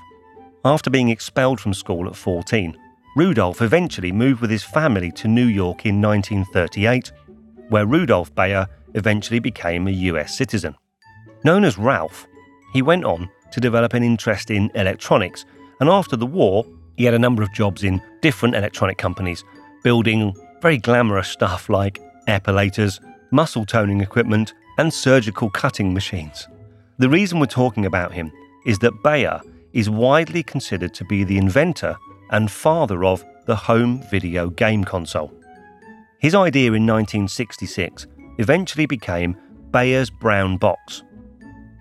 After 0.65 0.89
being 0.89 1.09
expelled 1.09 1.59
from 1.61 1.73
school 1.73 2.07
at 2.07 2.15
14, 2.15 2.77
Rudolf 3.15 3.61
eventually 3.61 4.11
moved 4.11 4.41
with 4.41 4.51
his 4.51 4.63
family 4.63 5.11
to 5.13 5.27
New 5.27 5.45
York 5.45 5.85
in 5.85 6.01
1938, 6.01 7.11
where 7.69 7.85
Rudolf 7.85 8.35
Baer 8.35 8.67
eventually 8.95 9.39
became 9.39 9.87
a 9.87 9.91
US 9.91 10.35
citizen. 10.35 10.75
Known 11.45 11.63
as 11.63 11.77
Ralph, 11.77 12.27
he 12.73 12.81
went 12.81 13.05
on 13.05 13.29
to 13.51 13.59
develop 13.59 13.93
an 13.93 14.03
interest 14.03 14.51
in 14.51 14.71
electronics, 14.75 15.45
and 15.79 15.89
after 15.89 16.15
the 16.15 16.25
war, 16.25 16.65
he 16.97 17.05
had 17.05 17.13
a 17.13 17.19
number 17.19 17.41
of 17.41 17.53
jobs 17.53 17.83
in 17.83 18.01
different 18.21 18.55
electronic 18.55 18.97
companies, 18.97 19.43
building 19.83 20.35
very 20.61 20.77
glamorous 20.77 21.29
stuff 21.29 21.69
like 21.69 22.01
epilators, 22.27 22.99
muscle 23.31 23.65
toning 23.65 24.01
equipment, 24.01 24.53
and 24.77 24.93
surgical 24.93 25.49
cutting 25.49 25.93
machines. 25.93 26.47
The 26.97 27.09
reason 27.09 27.39
we're 27.39 27.45
talking 27.45 27.85
about 27.85 28.13
him 28.13 28.31
is 28.65 28.79
that 28.79 29.01
Baer 29.03 29.41
is 29.73 29.89
widely 29.89 30.43
considered 30.43 30.93
to 30.95 31.05
be 31.05 31.23
the 31.23 31.37
inventor 31.37 31.95
and 32.31 32.51
father 32.51 33.03
of 33.05 33.23
the 33.45 33.55
home 33.55 34.01
video 34.11 34.49
game 34.49 34.83
console. 34.83 35.31
His 36.19 36.35
idea 36.35 36.67
in 36.73 36.85
1966 36.85 38.07
eventually 38.37 38.85
became 38.85 39.37
Baer's 39.71 40.09
Brown 40.09 40.57
Box, 40.57 41.03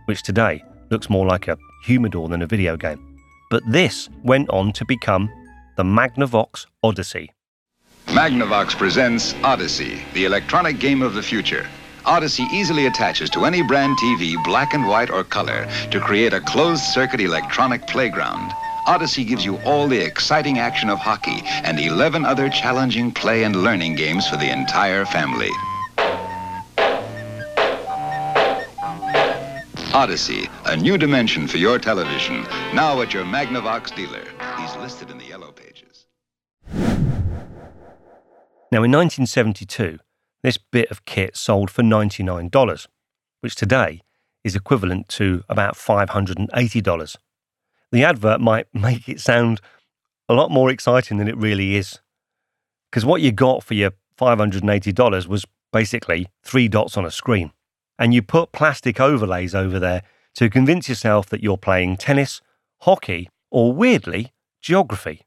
which 0.04 0.22
today 0.22 0.62
looks 0.90 1.10
more 1.10 1.26
like 1.26 1.48
a 1.48 1.58
humidor 1.84 2.28
than 2.28 2.42
a 2.42 2.46
video 2.46 2.76
game. 2.76 3.16
But 3.50 3.62
this 3.70 4.08
went 4.22 4.50
on 4.50 4.72
to 4.72 4.84
become 4.84 5.30
the 5.76 5.84
Magnavox 5.84 6.66
Odyssey. 6.82 7.32
Magnavox 8.08 8.76
presents 8.76 9.34
Odyssey, 9.44 10.00
the 10.14 10.24
electronic 10.24 10.78
game 10.78 11.02
of 11.02 11.14
the 11.14 11.22
future. 11.22 11.66
Odyssey 12.04 12.44
easily 12.52 12.86
attaches 12.86 13.28
to 13.30 13.44
any 13.44 13.62
brand 13.62 13.98
TV, 13.98 14.42
black 14.44 14.72
and 14.72 14.86
white 14.86 15.10
or 15.10 15.24
color, 15.24 15.68
to 15.90 16.00
create 16.00 16.32
a 16.32 16.40
closed-circuit 16.40 17.20
electronic 17.20 17.86
playground. 17.86 18.50
Odyssey 18.86 19.24
gives 19.24 19.44
you 19.44 19.58
all 19.58 19.86
the 19.86 20.00
exciting 20.00 20.58
action 20.58 20.88
of 20.88 20.98
hockey 20.98 21.42
and 21.44 21.78
11 21.78 22.24
other 22.24 22.48
challenging 22.48 23.12
play 23.12 23.44
and 23.44 23.56
learning 23.56 23.96
games 23.96 24.26
for 24.26 24.38
the 24.38 24.50
entire 24.50 25.04
family. 25.04 25.50
Odyssey, 29.94 30.48
a 30.66 30.76
new 30.76 30.98
dimension 30.98 31.48
for 31.48 31.56
your 31.56 31.78
television. 31.78 32.42
Now 32.74 33.00
at 33.00 33.14
your 33.14 33.24
Magnavox 33.24 33.94
dealer. 33.96 34.24
He's 34.58 34.76
listed 34.76 35.10
in 35.10 35.18
the 35.18 35.24
yellow 35.24 35.50
pages. 35.50 36.06
Now, 38.70 38.82
in 38.82 38.92
1972, 38.92 39.98
this 40.42 40.58
bit 40.58 40.90
of 40.90 41.06
kit 41.06 41.36
sold 41.36 41.70
for 41.70 41.82
$99, 41.82 42.86
which 43.40 43.54
today 43.54 44.02
is 44.44 44.54
equivalent 44.54 45.08
to 45.08 45.42
about 45.48 45.74
$580. 45.74 47.16
The 47.90 48.04
advert 48.04 48.40
might 48.40 48.66
make 48.74 49.08
it 49.08 49.20
sound 49.20 49.62
a 50.28 50.34
lot 50.34 50.50
more 50.50 50.70
exciting 50.70 51.16
than 51.16 51.28
it 51.28 51.36
really 51.36 51.76
is. 51.76 52.00
Because 52.90 53.06
what 53.06 53.22
you 53.22 53.32
got 53.32 53.64
for 53.64 53.72
your 53.72 53.92
$580 54.18 55.26
was 55.26 55.46
basically 55.72 56.26
three 56.42 56.68
dots 56.68 56.98
on 56.98 57.06
a 57.06 57.10
screen. 57.10 57.52
And 57.98 58.14
you 58.14 58.22
put 58.22 58.52
plastic 58.52 59.00
overlays 59.00 59.54
over 59.54 59.78
there 59.78 60.02
to 60.36 60.48
convince 60.48 60.88
yourself 60.88 61.28
that 61.30 61.42
you're 61.42 61.58
playing 61.58 61.96
tennis, 61.96 62.40
hockey, 62.82 63.28
or 63.50 63.72
weirdly, 63.72 64.32
geography. 64.60 65.26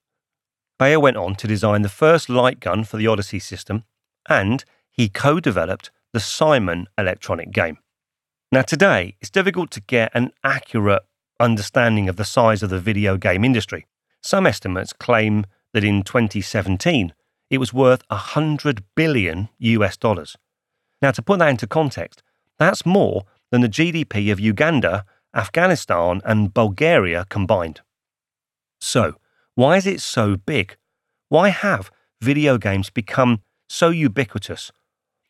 Baer 0.80 1.00
went 1.00 1.18
on 1.18 1.36
to 1.36 1.48
design 1.48 1.82
the 1.82 1.90
first 1.90 2.30
light 2.30 2.60
gun 2.60 2.84
for 2.84 2.98
the 2.98 3.08
Odyssey 3.08 3.40
system, 3.40 3.84
and 4.28 4.64
he 4.90 5.10
co 5.10 5.40
developed 5.40 5.92
the 6.14 6.20
Simon 6.20 6.88
electronic 6.98 7.52
game. 7.52 7.78
Now, 8.52 8.64
today, 8.64 9.16
it's 9.22 9.30
difficult 9.30 9.72
to 9.72 9.82
get 9.82 10.12
an 10.14 10.32
accurate 10.44 11.04
understanding 11.40 12.10
of 12.10 12.18
the 12.18 12.26
size 12.26 12.64
of 12.64 12.70
the 12.70 12.80
video 12.80 13.18
game 13.18 13.44
industry. 13.44 13.88
Some 14.22 14.46
estimates 14.46 14.94
claim 14.94 15.46
that 15.74 15.84
in 15.84 16.04
2017, 16.04 17.14
it 17.50 17.58
was 17.58 17.74
worth 17.74 18.04
100 18.10 18.84
billion 18.96 19.50
US 19.60 19.98
dollars. 19.98 20.38
Now, 21.02 21.12
to 21.12 21.22
put 21.22 21.40
that 21.40 21.50
into 21.50 21.68
context, 21.68 22.22
that's 22.62 22.86
more 22.86 23.24
than 23.52 23.62
the 23.62 23.70
GDP 23.70 24.32
of 24.32 24.40
Uganda, 24.40 25.06
Afghanistan, 25.36 26.22
and 26.26 26.54
Bulgaria 26.54 27.26
combined. 27.30 27.82
So, 28.80 29.16
why 29.56 29.78
is 29.78 29.86
it 29.86 30.02
so 30.02 30.36
big? 30.36 30.78
Why 31.30 31.50
have 31.50 31.92
video 32.22 32.58
games 32.58 32.90
become 32.90 33.42
so 33.70 33.90
ubiquitous? 33.90 34.72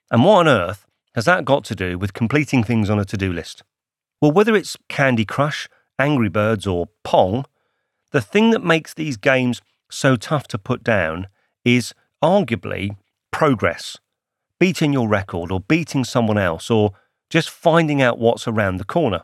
And 0.09 0.23
what 0.23 0.47
on 0.47 0.47
earth 0.47 0.85
has 1.15 1.25
that 1.25 1.45
got 1.45 1.63
to 1.65 1.75
do 1.75 1.97
with 1.97 2.13
completing 2.13 2.63
things 2.63 2.89
on 2.89 2.99
a 2.99 3.05
to 3.05 3.17
do 3.17 3.31
list? 3.31 3.63
Well, 4.21 4.31
whether 4.31 4.55
it's 4.55 4.77
Candy 4.89 5.25
Crush, 5.25 5.67
Angry 5.97 6.29
Birds, 6.29 6.67
or 6.67 6.89
Pong, 7.03 7.45
the 8.11 8.21
thing 8.21 8.51
that 8.51 8.63
makes 8.63 8.93
these 8.93 9.17
games 9.17 9.61
so 9.89 10.15
tough 10.15 10.47
to 10.49 10.57
put 10.57 10.83
down 10.83 11.27
is 11.65 11.93
arguably 12.23 12.97
progress. 13.31 13.97
Beating 14.59 14.93
your 14.93 15.07
record, 15.07 15.51
or 15.51 15.59
beating 15.59 16.03
someone 16.03 16.37
else, 16.37 16.69
or 16.69 16.93
just 17.31 17.49
finding 17.49 18.01
out 18.01 18.19
what's 18.19 18.47
around 18.47 18.77
the 18.77 18.83
corner. 18.83 19.23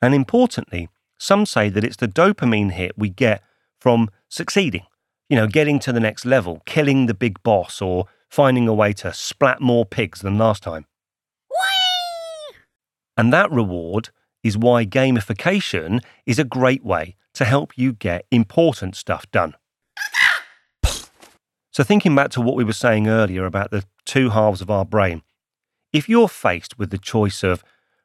And 0.00 0.14
importantly, 0.14 0.88
some 1.18 1.44
say 1.44 1.68
that 1.68 1.84
it's 1.84 1.96
the 1.96 2.08
dopamine 2.08 2.70
hit 2.70 2.92
we 2.96 3.10
get 3.10 3.42
from 3.78 4.08
succeeding, 4.28 4.86
you 5.28 5.36
know, 5.36 5.48
getting 5.48 5.80
to 5.80 5.92
the 5.92 6.00
next 6.00 6.24
level, 6.24 6.62
killing 6.64 7.06
the 7.06 7.14
big 7.14 7.42
boss, 7.42 7.82
or 7.82 8.06
finding 8.30 8.68
a 8.68 8.72
way 8.72 8.92
to 8.94 9.12
splat 9.12 9.60
more 9.60 9.84
pigs 9.84 10.20
than 10.20 10.38
last 10.38 10.62
time. 10.62 10.86
Whee! 11.50 12.56
And 13.16 13.32
that 13.32 13.50
reward 13.50 14.10
is 14.42 14.56
why 14.56 14.86
gamification 14.86 16.00
is 16.24 16.38
a 16.38 16.44
great 16.44 16.84
way 16.84 17.16
to 17.34 17.44
help 17.44 17.76
you 17.76 17.92
get 17.92 18.24
important 18.30 18.94
stuff 18.94 19.28
done. 19.32 19.54
so, 21.72 21.82
thinking 21.82 22.14
back 22.14 22.30
to 22.30 22.40
what 22.40 22.56
we 22.56 22.64
were 22.64 22.72
saying 22.72 23.08
earlier 23.08 23.44
about 23.44 23.72
the 23.72 23.84
two 24.04 24.30
halves 24.30 24.60
of 24.60 24.70
our 24.70 24.84
brain, 24.84 25.22
if 25.92 26.08
you're 26.08 26.28
faced 26.28 26.78
with 26.78 26.90
the 26.90 26.98
choice 26.98 27.42
of 27.42 27.64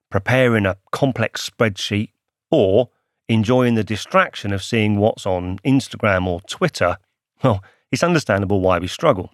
preparing 0.09 0.65
a 0.65 0.77
complex 0.91 1.49
spreadsheet 1.49 2.09
or 2.51 2.89
enjoying 3.27 3.75
the 3.75 3.83
distraction 3.83 4.53
of 4.53 4.63
seeing 4.63 4.97
what's 4.97 5.25
on 5.25 5.59
Instagram 5.59 6.27
or 6.27 6.41
Twitter, 6.41 6.97
well, 7.43 7.63
it's 7.91 8.03
understandable 8.03 8.61
why 8.61 8.79
we 8.79 8.87
struggle. 8.87 9.31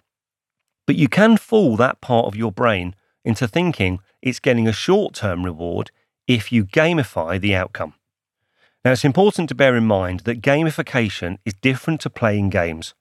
But 0.86 0.96
you 0.96 1.08
can 1.08 1.36
fool 1.36 1.76
that 1.76 2.00
part 2.00 2.26
of 2.26 2.36
your 2.36 2.52
brain 2.52 2.94
into 3.24 3.46
thinking 3.46 4.00
it's 4.20 4.40
getting 4.40 4.66
a 4.66 4.72
short 4.72 5.14
term 5.14 5.44
reward 5.44 5.90
if 6.26 6.52
you 6.52 6.64
gamify 6.64 7.40
the 7.40 7.54
outcome. 7.54 7.94
Now, 8.84 8.92
it's 8.92 9.04
important 9.04 9.48
to 9.48 9.54
bear 9.54 9.76
in 9.76 9.86
mind 9.86 10.20
that 10.20 10.42
gamification 10.42 11.38
is 11.44 11.54
different 11.54 12.00
to 12.00 12.10
playing 12.10 12.50
games. 12.50 12.94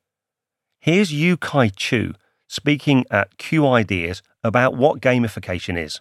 Here's 0.79 1.11
Yu-Kai 1.11 1.69
Chou 1.69 2.13
speaking 2.47 3.05
at 3.09 3.37
Q 3.37 3.67
Ideas 3.67 4.21
about 4.43 4.75
what 4.75 5.01
gamification 5.01 5.77
is. 5.77 5.99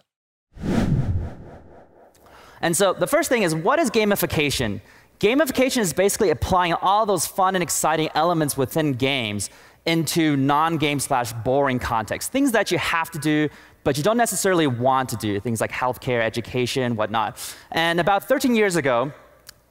And 2.61 2.77
so 2.77 2.93
the 2.93 3.07
first 3.07 3.29
thing 3.29 3.43
is 3.43 3.55
what 3.55 3.79
is 3.79 3.89
gamification? 3.89 4.81
Gamification 5.19 5.79
is 5.79 5.93
basically 5.93 6.29
applying 6.29 6.73
all 6.73 7.05
those 7.05 7.27
fun 7.27 7.55
and 7.55 7.61
exciting 7.61 8.09
elements 8.15 8.57
within 8.57 8.93
games 8.93 9.49
into 9.85 10.35
non 10.35 10.77
game 10.77 10.99
slash 10.99 11.33
boring 11.43 11.79
context. 11.79 12.31
Things 12.31 12.51
that 12.51 12.71
you 12.71 12.77
have 12.77 13.11
to 13.11 13.19
do, 13.19 13.49
but 13.83 13.97
you 13.97 14.03
don't 14.03 14.17
necessarily 14.17 14.67
want 14.67 15.09
to 15.09 15.15
do. 15.17 15.39
Things 15.39 15.61
like 15.61 15.71
healthcare, 15.71 16.21
education, 16.21 16.95
whatnot. 16.95 17.37
And 17.71 17.99
about 17.99 18.27
13 18.27 18.55
years 18.55 18.75
ago, 18.75 19.11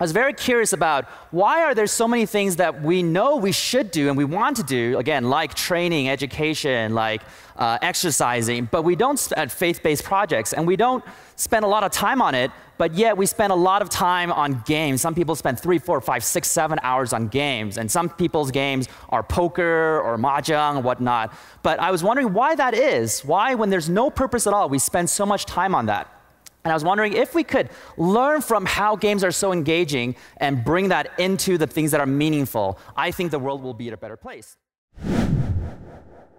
I 0.01 0.03
was 0.03 0.13
very 0.13 0.33
curious 0.33 0.73
about 0.73 1.05
why 1.31 1.63
are 1.63 1.75
there 1.75 1.87
so 1.87 2.09
many 2.09 2.25
things 2.25 2.57
that 2.57 2.81
we 2.81 3.03
know 3.03 3.37
we 3.37 3.53
should 3.53 3.91
do 3.91 4.09
and 4.09 4.17
we 4.17 4.25
want 4.25 4.57
to 4.57 4.63
do, 4.63 4.97
again, 4.97 5.29
like 5.29 5.53
training, 5.53 6.09
education, 6.09 6.95
like 6.95 7.21
uh, 7.57 7.77
exercising, 7.83 8.65
but 8.65 8.81
we 8.81 8.97
don't 8.97 9.21
at 9.37 9.53
faith-based 9.53 10.03
projects 10.03 10.55
and 10.55 10.67
we 10.67 10.75
don't 10.75 11.05
spend 11.37 11.67
a 11.67 11.69
lot 11.69 11.85
of 11.85 11.93
time 11.93 12.23
on 12.23 12.35
it, 12.35 12.51
but 12.79 12.95
yet 12.95 13.15
we 13.15 13.27
spend 13.27 13.53
a 13.53 13.57
lot 13.57 13.83
of 13.83 13.91
time 13.91 14.33
on 14.33 14.63
games. 14.65 15.03
Some 15.03 15.15
people 15.15 15.37
spend 15.37 15.61
three, 15.61 15.79
four, 15.79 16.01
five, 16.01 16.25
six, 16.25 16.49
seven 16.49 16.79
hours 16.83 17.13
on 17.13 17.29
games, 17.29 17.77
and 17.77 17.91
some 17.91 18.09
people's 18.09 18.51
games 18.51 18.89
are 19.11 19.23
poker 19.23 20.01
or 20.01 20.17
mahjong 20.17 20.79
or 20.79 20.81
whatnot. 20.81 21.35
But 21.63 21.79
I 21.79 21.91
was 21.91 22.03
wondering 22.03 22.33
why 22.33 22.55
that 22.55 22.73
is. 22.73 23.23
Why, 23.23 23.55
when 23.55 23.69
there's 23.69 23.91
no 23.91 24.09
purpose 24.09 24.47
at 24.47 24.55
all, 24.55 24.71
we 24.71 24.79
spend 24.79 25.11
so 25.11 25.27
much 25.27 25.45
time 25.45 25.75
on 25.75 25.85
that. 25.87 26.20
And 26.65 26.73
I 26.73 26.75
was 26.75 26.85
wondering 26.85 27.15
if 27.15 27.35
we 27.35 27.43
could 27.43 27.71
learn 27.97 28.43
from 28.43 28.67
how 28.67 28.95
games 28.97 29.25
are 29.25 29.31
so 29.31 29.53
engaging 29.53 30.15
and 30.37 30.63
bring 30.63 30.89
that 30.89 31.11
into 31.19 31.57
the 31.57 31.67
things 31.67 31.91
that 31.93 32.01
are 32.01 32.07
meaningful. 32.07 32.79
I 32.97 33.11
think 33.11 33.31
the 33.31 33.39
world 33.39 33.63
will 33.63 33.75
be 33.75 33.89
a 33.89 33.97
better 33.97 34.17
place. 34.17 34.57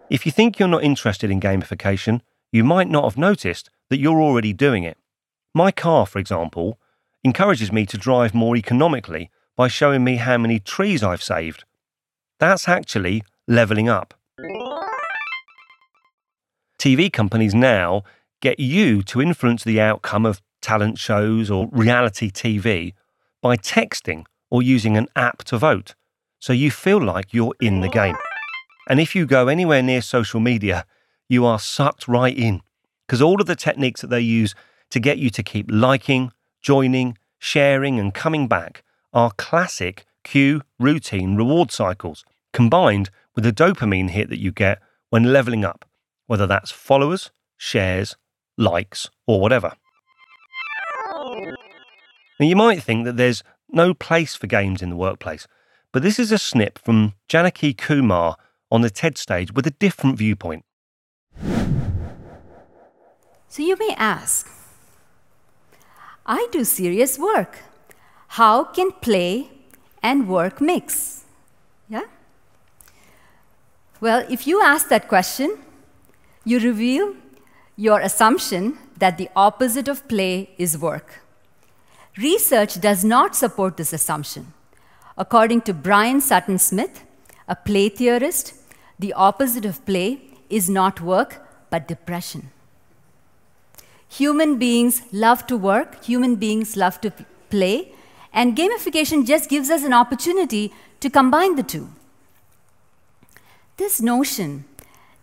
If 0.10 0.25
you 0.25 0.32
think 0.32 0.60
you're 0.60 0.68
not 0.68 0.84
interested 0.84 1.32
in 1.32 1.40
gamification, 1.40 2.22
you 2.51 2.63
might 2.63 2.90
not 2.90 3.06
have 3.06 3.18
noticed 3.18 3.70
that 3.90 4.00
you're 4.00 4.22
already 4.22 4.54
doing 4.54 4.84
it. 4.84 4.98
My 5.54 5.72
car, 5.72 6.06
for 6.06 6.20
example, 6.20 6.78
encourages 7.24 7.72
me 7.72 7.86
to 7.88 7.98
drive 7.98 8.34
more 8.34 8.56
economically 8.56 9.32
by 9.56 9.68
showing 9.68 10.04
me 10.04 10.18
how 10.18 10.38
many 10.38 10.60
trees 10.60 11.01
I've 11.01 11.24
saved. 11.24 11.63
That's 12.40 12.68
actually 12.68 13.24
leveling 13.48 13.90
up. 13.90 14.13
TV 16.78 17.12
companies 17.12 17.54
now 17.54 18.04
get 18.41 18.60
you 18.60 19.03
to 19.03 19.21
influence 19.21 19.63
the 19.63 19.79
outcome 19.79 20.25
of 20.25 20.41
talent 20.62 20.98
shows 20.98 21.50
or 21.50 21.69
reality 21.71 22.29
TV 22.29 22.93
by 23.41 23.55
texting 23.55 24.25
or 24.50 24.62
using 24.62 24.98
an 24.98 25.07
app 25.15 25.43
to 25.45 25.57
vote, 25.57 25.95
so 26.39 26.51
you 26.51 26.69
feel 26.69 27.01
like 27.01 27.33
you're 27.33 27.55
in 27.62 27.81
the 27.81 27.89
game. 27.89 28.17
And 28.89 29.00
if 29.00 29.15
you 29.15 29.25
go 29.25 29.48
anywhere 29.48 29.81
near 29.81 30.01
social 30.01 30.39
media, 30.39 30.86
you 31.29 31.45
are 31.45 31.60
sucked 31.60 32.07
right 32.07 32.38
in 32.38 32.62
because 33.07 33.21
all 33.21 33.39
of 33.39 33.48
the 33.48 33.55
techniques 33.55 34.01
that 34.01 34.10
they 34.10 34.21
use 34.21 34.53
to 34.89 35.00
get 35.00 35.17
you 35.17 35.29
to 35.29 35.43
keep 35.43 35.67
liking, 35.69 36.31
joining, 36.62 37.17
sharing, 37.39 38.00
and 38.00 38.13
coming 38.13 38.48
back 38.48 38.83
are 39.13 39.31
classic 39.38 40.05
cue 40.24 40.62
routine 40.79 41.36
reward 41.36 41.71
cycles 41.71 42.24
combined 42.53 43.10
with 43.36 43.43
the 43.43 43.53
dopamine 43.53 44.10
hit 44.10 44.29
that 44.29 44.39
you 44.39 44.51
get 44.51 44.79
when 45.10 45.31
leveling 45.31 45.63
up, 45.63 45.86
whether 46.27 46.48
that's 46.48 46.71
followers, 46.71 47.31
shares, 47.57 48.15
likes, 48.62 49.10
or 49.27 49.41
whatever. 49.41 49.74
Now, 52.39 52.48
you 52.48 52.56
might 52.56 52.82
think 52.82 53.06
that 53.06 53.18
there's 53.18 53.44
no 53.70 53.94
place 53.94 54.36
for 54.36 54.48
games 54.48 54.82
in 54.82 54.89
the 54.89 54.96
workplace, 54.96 55.48
but 55.91 56.03
this 56.03 56.20
is 56.20 56.32
a 56.32 56.38
snip 56.38 56.80
from 56.80 57.13
Janaki 57.27 57.74
Kumar 57.74 58.38
on 58.72 58.82
the 58.82 58.89
TED 58.89 59.18
stage 59.18 59.51
with 59.53 59.68
a 59.68 59.72
different 59.72 60.18
viewpoint. 60.18 60.63
So 63.48 63.62
you 63.62 63.75
may 63.77 63.94
ask, 63.98 64.50
I 66.25 66.48
do 66.51 66.63
serious 66.63 67.20
work. 67.20 67.60
How 68.39 68.63
can 68.63 68.91
play 69.01 69.51
and 70.01 70.30
work 70.30 70.62
mix? 70.62 71.25
Yeah? 71.89 72.06
Well, 74.00 74.25
if 74.30 74.48
you 74.48 74.62
ask 74.63 74.88
that 74.88 75.10
question, 75.10 75.58
you 76.46 76.60
reveal 76.60 77.13
your 77.75 78.00
assumption 78.00 78.78
that 78.98 79.18
the 79.18 79.30
opposite 79.36 79.88
of 79.88 80.08
play 80.08 80.50
is 80.58 80.78
work. 80.78 81.22
Research 82.18 82.80
does 82.80 83.04
not 83.04 83.36
support 83.36 83.78
this 83.78 83.94
assumption. 83.94 84.54
According 85.18 85.62
to 85.62 85.74
Brian 85.74 86.22
Sutton 86.22 86.60
Smith, 86.60 87.04
a 87.48 87.56
play 87.56 87.90
theorist, 87.90 88.54
the 89.00 89.13
opposite 89.13 89.66
of 89.66 89.86
play 89.86 90.22
is 90.50 90.70
not 90.70 91.01
work, 91.01 91.48
but 91.70 91.88
depression. 91.88 92.51
Human 94.10 94.58
beings 94.60 95.01
love 95.13 95.48
to 95.48 95.56
work, 95.56 96.04
human 96.04 96.36
beings 96.36 96.75
love 96.75 97.00
to 97.01 97.12
play, 97.50 97.94
and 98.34 98.58
gamification 98.58 99.25
just 99.25 99.50
gives 99.50 99.70
us 99.70 99.84
an 99.84 99.94
opportunity 99.94 100.74
to 101.00 101.10
combine 101.10 101.56
the 101.56 101.63
two. 101.63 101.90
This 103.78 104.01
notion 104.01 104.66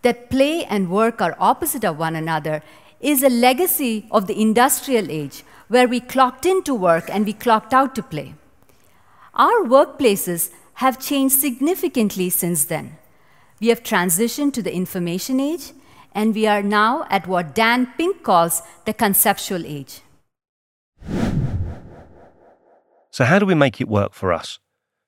that 0.01 0.29
play 0.29 0.65
and 0.65 0.89
work 0.89 1.21
are 1.21 1.35
opposite 1.39 1.83
of 1.83 1.97
one 1.97 2.15
another 2.15 2.61
is 2.99 3.23
a 3.23 3.29
legacy 3.29 4.07
of 4.11 4.27
the 4.27 4.41
industrial 4.41 5.09
age 5.09 5.43
where 5.67 5.87
we 5.87 5.99
clocked 5.99 6.45
in 6.45 6.63
to 6.63 6.73
work 6.73 7.09
and 7.09 7.25
we 7.25 7.33
clocked 7.33 7.73
out 7.73 7.95
to 7.95 8.03
play. 8.03 8.33
Our 9.33 9.63
workplaces 9.63 10.51
have 10.75 10.99
changed 10.99 11.35
significantly 11.35 12.29
since 12.29 12.65
then. 12.65 12.97
We 13.59 13.67
have 13.67 13.83
transitioned 13.83 14.53
to 14.53 14.61
the 14.61 14.73
information 14.73 15.39
age, 15.39 15.73
and 16.13 16.33
we 16.33 16.47
are 16.47 16.63
now 16.63 17.05
at 17.09 17.27
what 17.27 17.53
Dan 17.53 17.87
Pink 17.97 18.23
calls 18.23 18.61
the 18.85 18.93
conceptual 18.93 19.65
age. 19.65 20.01
So, 23.11 23.25
how 23.25 23.39
do 23.39 23.45
we 23.45 23.55
make 23.55 23.81
it 23.81 23.89
work 23.89 24.13
for 24.13 24.31
us? 24.31 24.59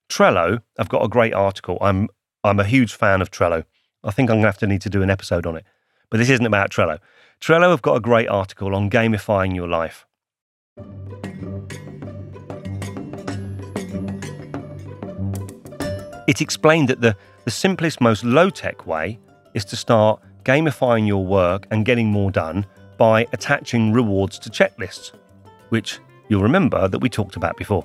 Trello, 0.10 0.62
I've 0.78 0.90
got 0.90 1.06
a 1.06 1.08
great 1.08 1.34
article. 1.34 1.78
I'm, 1.80 2.10
I'm 2.44 2.60
a 2.60 2.66
huge 2.66 2.94
fan 2.94 3.22
of 3.22 3.32
Trello. 3.32 3.64
I 4.04 4.12
think 4.12 4.30
I'm 4.30 4.36
going 4.36 4.44
to 4.44 4.48
have 4.48 4.58
to 4.60 4.68
need 4.68 4.82
to 4.82 4.90
do 4.90 5.02
an 5.02 5.10
episode 5.10 5.46
on 5.46 5.56
it. 5.56 5.66
But 6.10 6.18
this 6.18 6.30
isn't 6.30 6.46
about 6.46 6.72
Trello. 6.72 7.00
Trello 7.40 7.70
have 7.70 7.82
got 7.82 7.96
a 7.96 8.00
great 8.00 8.28
article 8.28 8.76
on 8.76 8.90
gamifying 8.90 9.56
your 9.56 9.68
life. 9.68 10.06
It 16.28 16.42
explained 16.42 16.88
that 16.88 17.02
the 17.02 17.16
the 17.44 17.52
simplest, 17.52 18.02
most 18.02 18.24
low 18.24 18.50
tech 18.50 18.86
way 18.86 19.20
is 19.54 19.66
to 19.66 19.76
start 19.76 20.22
gamifying 20.44 21.08
your 21.08 21.26
work 21.26 21.68
and 21.72 21.86
getting 21.86 22.08
more 22.08 22.32
done 22.32 22.66
by 22.98 23.26
attaching 23.34 23.92
rewards 23.92 24.38
to 24.40 24.50
checklists, 24.50 25.12
which 25.70 26.00
you'll 26.30 26.44
remember 26.44 26.88
that 26.88 27.00
we 27.00 27.10
talked 27.10 27.36
about 27.36 27.58
before. 27.58 27.84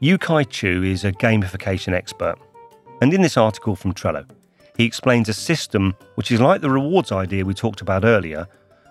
Yu-Kai 0.00 0.44
Chou 0.44 0.82
is 0.82 1.04
a 1.04 1.12
gamification 1.12 1.94
expert, 1.94 2.36
and 3.04 3.12
in 3.12 3.20
this 3.20 3.36
article 3.36 3.76
from 3.76 3.92
Trello, 3.92 4.24
he 4.78 4.86
explains 4.86 5.28
a 5.28 5.34
system 5.34 5.94
which 6.14 6.32
is 6.32 6.40
like 6.40 6.62
the 6.62 6.70
rewards 6.70 7.12
idea 7.12 7.44
we 7.44 7.52
talked 7.52 7.82
about 7.82 8.02
earlier, 8.02 8.48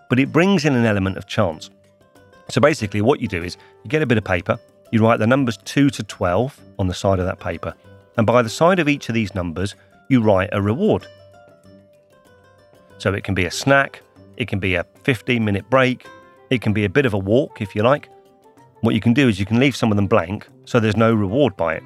but 0.07 0.19
it 0.19 0.31
brings 0.31 0.65
in 0.65 0.75
an 0.75 0.85
element 0.85 1.17
of 1.17 1.25
chance. 1.25 1.71
So 2.47 2.61
basically, 2.61 3.01
what 3.01 3.21
you 3.21 3.27
do 3.27 3.41
is 3.41 3.57
you 3.83 3.89
get 3.89 4.03
a 4.03 4.05
bit 4.05 4.19
of 4.19 4.23
paper, 4.23 4.59
you 4.91 5.03
write 5.03 5.17
the 5.17 5.25
numbers 5.25 5.57
2 5.65 5.89
to 5.89 6.03
12 6.03 6.59
on 6.77 6.87
the 6.87 6.93
side 6.93 7.17
of 7.17 7.25
that 7.25 7.39
paper, 7.39 7.73
and 8.15 8.27
by 8.27 8.43
the 8.43 8.49
side 8.49 8.77
of 8.77 8.87
each 8.87 9.09
of 9.09 9.15
these 9.15 9.33
numbers, 9.33 9.73
you 10.09 10.21
write 10.21 10.49
a 10.51 10.61
reward. 10.61 11.07
So 12.99 13.15
it 13.15 13.23
can 13.23 13.33
be 13.33 13.45
a 13.45 13.51
snack, 13.51 14.03
it 14.37 14.47
can 14.47 14.59
be 14.59 14.75
a 14.75 14.85
15 15.05 15.43
minute 15.43 15.67
break, 15.71 16.05
it 16.51 16.61
can 16.61 16.71
be 16.71 16.85
a 16.85 16.89
bit 16.89 17.07
of 17.07 17.15
a 17.15 17.17
walk 17.17 17.63
if 17.63 17.75
you 17.75 17.81
like. 17.81 18.09
What 18.81 18.93
you 18.93 19.01
can 19.01 19.15
do 19.15 19.27
is 19.27 19.39
you 19.39 19.47
can 19.47 19.59
leave 19.59 19.75
some 19.75 19.91
of 19.91 19.95
them 19.95 20.05
blank 20.05 20.47
so 20.65 20.79
there's 20.79 20.95
no 20.95 21.15
reward 21.15 21.57
by 21.57 21.77
it. 21.77 21.83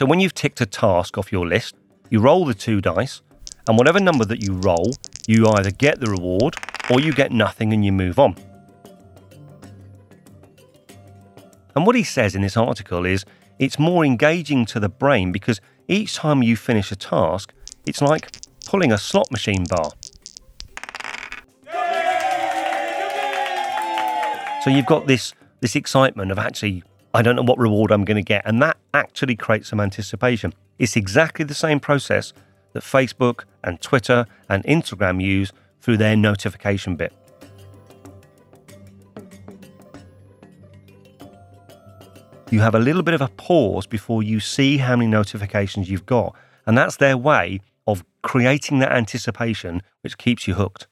So 0.00 0.06
when 0.06 0.18
you've 0.18 0.32
ticked 0.32 0.62
a 0.62 0.64
task 0.64 1.18
off 1.18 1.30
your 1.30 1.46
list, 1.46 1.74
you 2.08 2.20
roll 2.20 2.46
the 2.46 2.54
two 2.54 2.80
dice, 2.80 3.20
and 3.68 3.76
whatever 3.76 4.00
number 4.00 4.24
that 4.24 4.42
you 4.42 4.54
roll, 4.54 4.92
you 5.28 5.46
either 5.46 5.70
get 5.70 6.00
the 6.00 6.10
reward 6.10 6.54
or 6.88 7.00
you 7.00 7.12
get 7.12 7.32
nothing 7.32 7.74
and 7.74 7.84
you 7.84 7.92
move 7.92 8.18
on. 8.18 8.34
And 11.76 11.84
what 11.84 11.96
he 11.96 12.02
says 12.02 12.34
in 12.34 12.40
this 12.40 12.56
article 12.56 13.04
is 13.04 13.26
it's 13.58 13.78
more 13.78 14.02
engaging 14.02 14.64
to 14.72 14.80
the 14.80 14.88
brain 14.88 15.32
because 15.32 15.60
each 15.86 16.14
time 16.14 16.42
you 16.42 16.56
finish 16.56 16.90
a 16.90 16.96
task, 16.96 17.52
it's 17.84 18.00
like 18.00 18.30
pulling 18.64 18.92
a 18.92 18.96
slot 18.96 19.30
machine 19.30 19.66
bar. 19.68 19.90
So 24.64 24.70
you've 24.70 24.86
got 24.86 25.06
this 25.06 25.34
this 25.60 25.76
excitement 25.76 26.32
of 26.32 26.38
actually 26.38 26.84
I 27.12 27.22
don't 27.22 27.36
know 27.36 27.42
what 27.42 27.58
reward 27.58 27.90
I'm 27.90 28.04
going 28.04 28.16
to 28.16 28.22
get 28.22 28.42
and 28.44 28.62
that 28.62 28.76
actually 28.94 29.36
creates 29.36 29.68
some 29.68 29.80
anticipation. 29.80 30.52
It's 30.78 30.96
exactly 30.96 31.44
the 31.44 31.54
same 31.54 31.80
process 31.80 32.32
that 32.72 32.82
Facebook 32.82 33.44
and 33.64 33.80
Twitter 33.80 34.26
and 34.48 34.64
Instagram 34.64 35.22
use 35.22 35.52
through 35.80 35.96
their 35.96 36.16
notification 36.16 36.96
bit. 36.96 37.12
You 42.50 42.60
have 42.60 42.74
a 42.74 42.80
little 42.80 43.02
bit 43.02 43.14
of 43.14 43.20
a 43.20 43.28
pause 43.28 43.86
before 43.86 44.24
you 44.24 44.40
see 44.40 44.78
how 44.78 44.96
many 44.96 45.08
notifications 45.08 45.88
you've 45.88 46.06
got, 46.06 46.34
and 46.66 46.76
that's 46.76 46.96
their 46.96 47.16
way 47.16 47.60
of 47.86 48.04
creating 48.22 48.80
that 48.80 48.90
anticipation 48.90 49.82
which 50.00 50.18
keeps 50.18 50.48
you 50.48 50.54
hooked. 50.54 50.88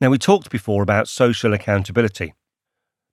Now, 0.00 0.08
we 0.08 0.16
talked 0.16 0.48
before 0.48 0.82
about 0.82 1.06
social 1.06 1.52
accountability, 1.52 2.32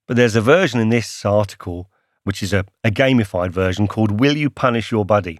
but 0.06 0.16
there's 0.16 0.34
a 0.34 0.40
version 0.40 0.80
in 0.80 0.88
this 0.88 1.26
article 1.26 1.90
which 2.28 2.42
is 2.42 2.52
a, 2.52 2.66
a 2.84 2.90
gamified 2.90 3.50
version 3.50 3.88
called 3.88 4.20
Will 4.20 4.36
You 4.36 4.50
Punish 4.50 4.92
Your 4.92 5.06
Buddy? 5.06 5.38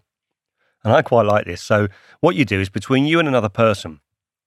And 0.83 0.91
I 0.91 1.03
quite 1.03 1.27
like 1.27 1.45
this. 1.45 1.61
So, 1.63 1.89
what 2.21 2.35
you 2.35 2.47
do 2.47 2.63
is 2.63 2.71
between 2.71 3.05
you 3.05 3.19
and 3.19 3.29
another 3.29 3.51
person, 3.51 4.01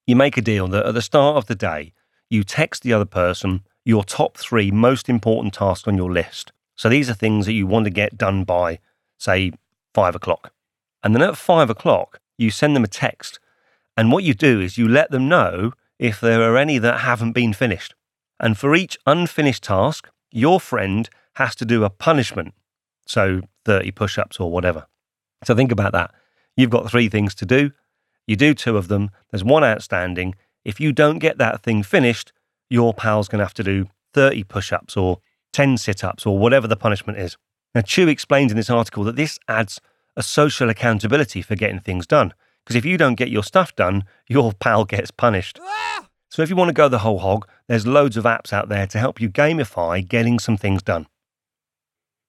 you 0.07 0.15
make 0.15 0.37
a 0.37 0.41
deal 0.41 0.67
that 0.69 0.87
at 0.87 0.95
the 0.95 1.03
start 1.03 1.37
of 1.37 1.45
the 1.45 1.53
day, 1.53 1.93
you 2.31 2.43
text 2.43 2.81
the 2.81 2.93
other 2.93 3.05
person 3.05 3.61
your 3.85 4.03
top 4.03 4.37
three 4.37 4.71
most 4.71 5.07
important 5.07 5.53
tasks 5.53 5.87
on 5.87 5.97
your 5.97 6.11
list. 6.11 6.51
So 6.75 6.89
these 6.89 7.11
are 7.11 7.13
things 7.13 7.45
that 7.45 7.53
you 7.53 7.67
want 7.67 7.85
to 7.85 7.91
get 7.91 8.17
done 8.17 8.43
by, 8.43 8.79
say, 9.19 9.51
five 9.93 10.15
o'clock. 10.15 10.51
And 11.03 11.13
then 11.13 11.21
at 11.21 11.37
five 11.37 11.69
o'clock, 11.69 12.21
you 12.39 12.49
send 12.49 12.75
them 12.75 12.83
a 12.83 12.87
text. 12.87 13.39
And 13.95 14.11
what 14.11 14.23
you 14.23 14.33
do 14.33 14.59
is 14.59 14.79
you 14.79 14.87
let 14.87 15.11
them 15.11 15.29
know 15.29 15.73
if 15.99 16.19
there 16.19 16.41
are 16.41 16.57
any 16.57 16.79
that 16.79 17.01
haven't 17.01 17.33
been 17.33 17.53
finished. 17.53 17.93
And 18.39 18.57
for 18.57 18.73
each 18.73 18.97
unfinished 19.05 19.61
task, 19.61 20.09
your 20.31 20.59
friend 20.59 21.07
has 21.35 21.55
to 21.55 21.65
do 21.65 21.83
a 21.83 21.89
punishment. 21.89 22.53
So 23.05 23.41
30 23.65 23.91
push 23.91 24.17
ups 24.17 24.39
or 24.39 24.51
whatever. 24.51 24.87
So 25.43 25.55
think 25.55 25.71
about 25.71 25.91
that. 25.93 26.11
You've 26.55 26.69
got 26.69 26.89
three 26.89 27.09
things 27.09 27.33
to 27.35 27.45
do. 27.45 27.71
You 28.27 28.35
do 28.35 28.53
two 28.53 28.77
of 28.77 28.87
them, 28.87 29.09
there's 29.31 29.43
one 29.43 29.63
outstanding. 29.63 30.35
If 30.63 30.79
you 30.79 30.91
don't 30.91 31.19
get 31.19 31.37
that 31.39 31.63
thing 31.63 31.83
finished, 31.83 32.31
your 32.69 32.93
pal's 32.93 33.27
going 33.27 33.39
to 33.39 33.45
have 33.45 33.53
to 33.55 33.63
do 33.63 33.87
30 34.13 34.43
push 34.43 34.71
ups 34.71 34.95
or 34.95 35.19
10 35.53 35.77
sit 35.77 36.03
ups 36.03 36.25
or 36.25 36.37
whatever 36.37 36.67
the 36.67 36.77
punishment 36.77 37.17
is. 37.19 37.35
Now, 37.73 37.81
Chou 37.81 38.07
explains 38.07 38.51
in 38.51 38.57
this 38.57 38.69
article 38.69 39.03
that 39.05 39.15
this 39.15 39.39
adds 39.47 39.81
a 40.15 40.23
social 40.23 40.69
accountability 40.69 41.41
for 41.41 41.55
getting 41.55 41.79
things 41.79 42.05
done. 42.05 42.33
Because 42.63 42.75
if 42.75 42.85
you 42.85 42.97
don't 42.97 43.15
get 43.15 43.29
your 43.29 43.43
stuff 43.43 43.75
done, 43.75 44.03
your 44.27 44.53
pal 44.53 44.85
gets 44.85 45.09
punished. 45.09 45.59
So 46.29 46.41
if 46.41 46.49
you 46.49 46.55
want 46.55 46.69
to 46.69 46.73
go 46.73 46.87
the 46.87 46.99
whole 46.99 47.19
hog, 47.19 47.47
there's 47.67 47.87
loads 47.87 48.17
of 48.17 48.23
apps 48.25 48.53
out 48.53 48.69
there 48.69 48.87
to 48.87 48.99
help 48.99 49.19
you 49.19 49.29
gamify 49.29 50.07
getting 50.07 50.39
some 50.39 50.57
things 50.57 50.83
done. 50.83 51.07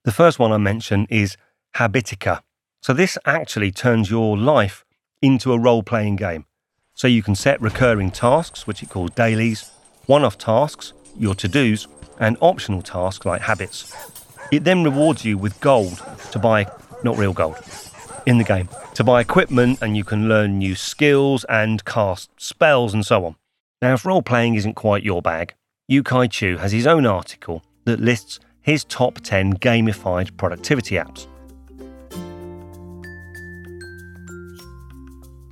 The 0.03 0.11
first 0.11 0.37
one 0.37 0.51
I 0.51 0.57
mention 0.57 1.07
is 1.09 1.37
Habitica. 1.75 2.41
So 2.81 2.91
this 2.93 3.17
actually 3.23 3.71
turns 3.71 4.09
your 4.09 4.37
life 4.37 4.83
into 5.21 5.53
a 5.53 5.59
role 5.59 5.81
playing 5.81 6.17
game. 6.17 6.45
So 6.93 7.07
you 7.07 7.23
can 7.23 7.35
set 7.35 7.61
recurring 7.61 8.11
tasks, 8.11 8.67
which 8.67 8.83
it 8.83 8.89
calls 8.89 9.11
dailies, 9.11 9.71
one 10.05 10.25
off 10.25 10.37
tasks, 10.37 10.91
your 11.17 11.35
to 11.35 11.47
dos, 11.47 11.87
and 12.19 12.35
optional 12.41 12.81
tasks 12.81 13.25
like 13.25 13.41
habits. 13.43 13.95
It 14.51 14.65
then 14.65 14.83
rewards 14.83 15.23
you 15.23 15.37
with 15.37 15.57
gold 15.61 16.03
to 16.31 16.39
buy, 16.39 16.67
not 17.05 17.17
real 17.17 17.31
gold, 17.31 17.55
in 18.25 18.37
the 18.37 18.43
game, 18.43 18.67
to 18.95 19.05
buy 19.05 19.21
equipment 19.21 19.79
and 19.81 19.95
you 19.95 20.03
can 20.03 20.27
learn 20.27 20.57
new 20.57 20.75
skills 20.75 21.45
and 21.45 21.85
cast 21.85 22.29
spells 22.35 22.93
and 22.93 23.05
so 23.05 23.25
on. 23.25 23.35
Now, 23.81 23.93
if 23.93 24.05
role 24.05 24.21
playing 24.21 24.55
isn't 24.55 24.75
quite 24.75 25.03
your 25.03 25.21
bag, 25.21 25.55
Yu-Kai 25.87 26.27
Chou 26.27 26.57
has 26.57 26.73
his 26.73 26.87
own 26.87 27.05
article 27.05 27.63
that 27.85 28.01
lists 28.01 28.41
his 28.63 28.83
top 28.85 29.19
10 29.19 29.55
gamified 29.55 30.35
productivity 30.37 30.95
apps. 30.95 31.27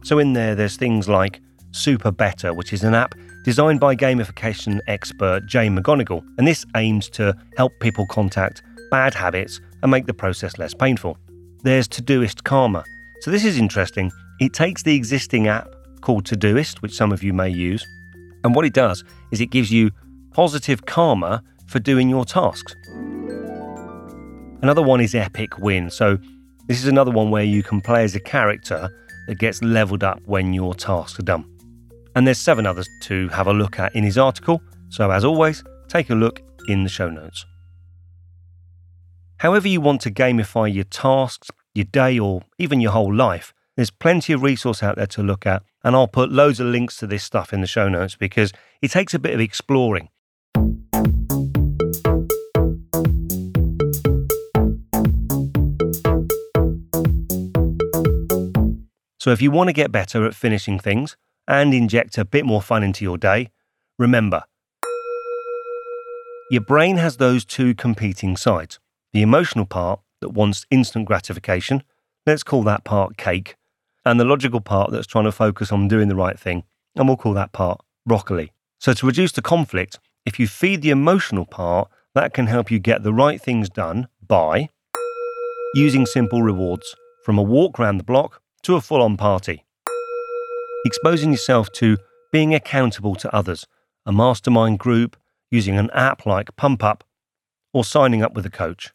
So, 0.04 0.18
in 0.18 0.34
there, 0.34 0.56
there's 0.56 0.78
things 0.78 1.08
like 1.08 1.40
Super 1.72 2.12
Better, 2.12 2.54
which 2.54 2.74
is 2.74 2.84
an 2.84 2.96
app 2.96 3.14
designed 3.46 3.80
by 3.80 3.96
gamification 3.96 4.80
expert 4.88 5.46
Jay 5.46 5.68
McGonigal, 5.68 6.24
and 6.38 6.48
this 6.48 6.66
aims 6.76 7.10
to 7.12 7.36
help 7.56 7.72
people 7.80 8.06
contact 8.08 8.64
bad 8.90 9.14
habits 9.14 9.62
and 9.82 9.92
make 9.92 10.06
the 10.06 10.14
process 10.14 10.58
less 10.58 10.74
painful. 10.74 11.18
There's 11.64 11.88
Todoist 11.88 12.44
Karma. 12.44 12.84
So, 13.22 13.30
this 13.30 13.46
is 13.46 13.58
interesting. 13.58 14.12
It 14.40 14.54
takes 14.54 14.84
the 14.84 14.96
existing 14.96 15.48
app 15.48 15.68
called 16.02 16.26
Todoist, 16.26 16.82
which 16.82 16.96
some 16.96 17.12
of 17.12 17.24
you 17.24 17.32
may 17.32 17.50
use, 17.50 17.86
and 18.44 18.56
what 18.56 18.66
it 18.66 18.74
does 18.74 19.04
is 19.32 19.40
it 19.40 19.52
gives 19.52 19.72
you 19.72 19.92
positive 20.34 20.86
karma 20.86 21.44
for 21.68 21.80
doing 21.80 22.10
your 22.10 22.26
tasks. 22.26 22.76
Another 24.62 24.84
one 24.84 25.02
is 25.02 25.16
Epic 25.16 25.58
Win. 25.58 25.90
So, 25.90 26.20
this 26.68 26.78
is 26.78 26.88
another 26.88 27.10
one 27.10 27.32
where 27.32 27.44
you 27.44 27.64
can 27.64 27.82
play 27.82 28.04
as 28.04 28.14
a 28.14 28.20
character 28.20 28.90
that 29.28 29.40
gets 29.40 29.62
leveled 29.64 30.04
up 30.04 30.22
when 30.26 30.54
your 30.54 30.76
tasks 30.76 31.18
are 31.18 31.24
done. 31.24 31.46
And 32.16 32.28
there's 32.28 32.40
seven 32.40 32.68
others 32.68 32.88
to 33.04 33.28
have 33.30 33.48
a 33.48 33.54
look 33.54 33.80
at 33.80 33.96
in 33.96 34.04
his 34.04 34.20
article. 34.20 34.62
So, 34.90 35.10
as 35.10 35.26
always, 35.26 35.64
take 35.88 36.12
a 36.12 36.16
look 36.16 36.42
in 36.68 36.84
the 36.84 36.90
show 36.90 37.10
notes. 37.10 37.44
However, 39.38 39.68
you 39.68 39.82
want 39.82 40.02
to 40.02 40.12
gamify 40.12 40.72
your 40.72 40.84
tasks, 40.84 41.50
your 41.74 41.86
day, 41.86 42.20
or 42.20 42.44
even 42.60 42.80
your 42.80 42.92
whole 42.92 43.14
life, 43.14 43.54
there's 43.76 43.90
plenty 43.90 44.32
of 44.32 44.44
resource 44.44 44.84
out 44.84 44.96
there 44.96 45.08
to 45.08 45.24
look 45.24 45.48
at, 45.48 45.64
and 45.84 45.96
I'll 45.96 46.08
put 46.08 46.32
loads 46.32 46.60
of 46.60 46.68
links 46.68 46.98
to 46.98 47.08
this 47.08 47.24
stuff 47.24 47.52
in 47.52 47.62
the 47.62 47.68
show 47.68 47.90
notes 47.90 48.16
because 48.16 48.54
it 48.80 48.92
takes 48.92 49.16
a 49.16 49.20
bit 49.20 49.34
of 49.34 49.40
exploring. 49.40 50.10
So, 59.22 59.30
if 59.30 59.40
you 59.40 59.52
want 59.52 59.68
to 59.68 59.74
get 59.74 59.92
better 59.92 60.26
at 60.26 60.34
finishing 60.34 60.80
things 60.80 61.16
and 61.48 61.76
inject 61.76 62.18
a 62.18 62.26
bit 62.26 62.44
more 62.44 62.60
fun 62.60 62.82
into 62.82 63.06
your 63.06 63.20
day, 63.20 63.52
remember 64.00 64.46
your 66.50 66.64
brain 66.64 66.98
has 66.98 67.18
those 67.18 67.46
two 67.46 67.76
competing 67.76 68.36
sides 68.36 68.80
the 69.14 69.22
emotional 69.22 69.68
part 69.68 70.00
that 70.22 70.30
wants 70.30 70.66
instant 70.72 71.06
gratification, 71.06 71.84
let's 72.26 72.42
call 72.42 72.64
that 72.64 72.84
part 72.84 73.16
cake, 73.16 73.58
and 74.04 74.20
the 74.20 74.26
logical 74.26 74.60
part 74.60 74.90
that's 74.92 75.06
trying 75.06 75.26
to 75.26 75.32
focus 75.32 75.72
on 75.72 75.88
doing 75.88 76.08
the 76.08 76.16
right 76.16 76.40
thing, 76.40 76.64
and 76.96 77.08
we'll 77.08 77.16
call 77.16 77.36
that 77.36 77.52
part 77.52 77.80
broccoli. 78.08 78.52
So, 78.80 78.92
to 78.92 79.06
reduce 79.06 79.34
the 79.34 79.44
conflict, 79.44 80.00
if 80.26 80.40
you 80.40 80.48
feed 80.48 80.82
the 80.82 80.90
emotional 80.90 81.46
part, 81.46 81.92
that 82.16 82.34
can 82.34 82.48
help 82.48 82.72
you 82.72 82.80
get 82.80 83.04
the 83.04 83.14
right 83.14 83.40
things 83.40 83.70
done 83.70 84.08
by 84.28 84.70
using 85.76 86.08
simple 86.08 86.42
rewards, 86.42 86.96
from 87.24 87.38
a 87.38 87.44
walk 87.44 87.80
around 87.80 87.98
the 87.98 88.04
block 88.04 88.42
to 88.64 88.76
a 88.76 88.82
full 88.82 89.02
on 89.02 89.18
party. 89.18 89.66
Exposing 90.86 91.32
yourself 91.32 91.72
to 91.74 91.98
being 92.32 92.56
accountable 92.56 93.16
to 93.16 93.36
others, 93.36 93.68
a 94.06 94.12
mastermind 94.12 94.80
group, 94.80 95.18
using 95.50 95.78
an 95.78 95.90
app 95.92 96.26
like 96.26 96.56
Pump 96.56 96.84
Up, 96.84 97.04
or 97.74 97.84
signing 97.84 98.24
up 98.24 98.34
with 98.34 98.46
a 98.46 98.50
coach. 98.50 98.92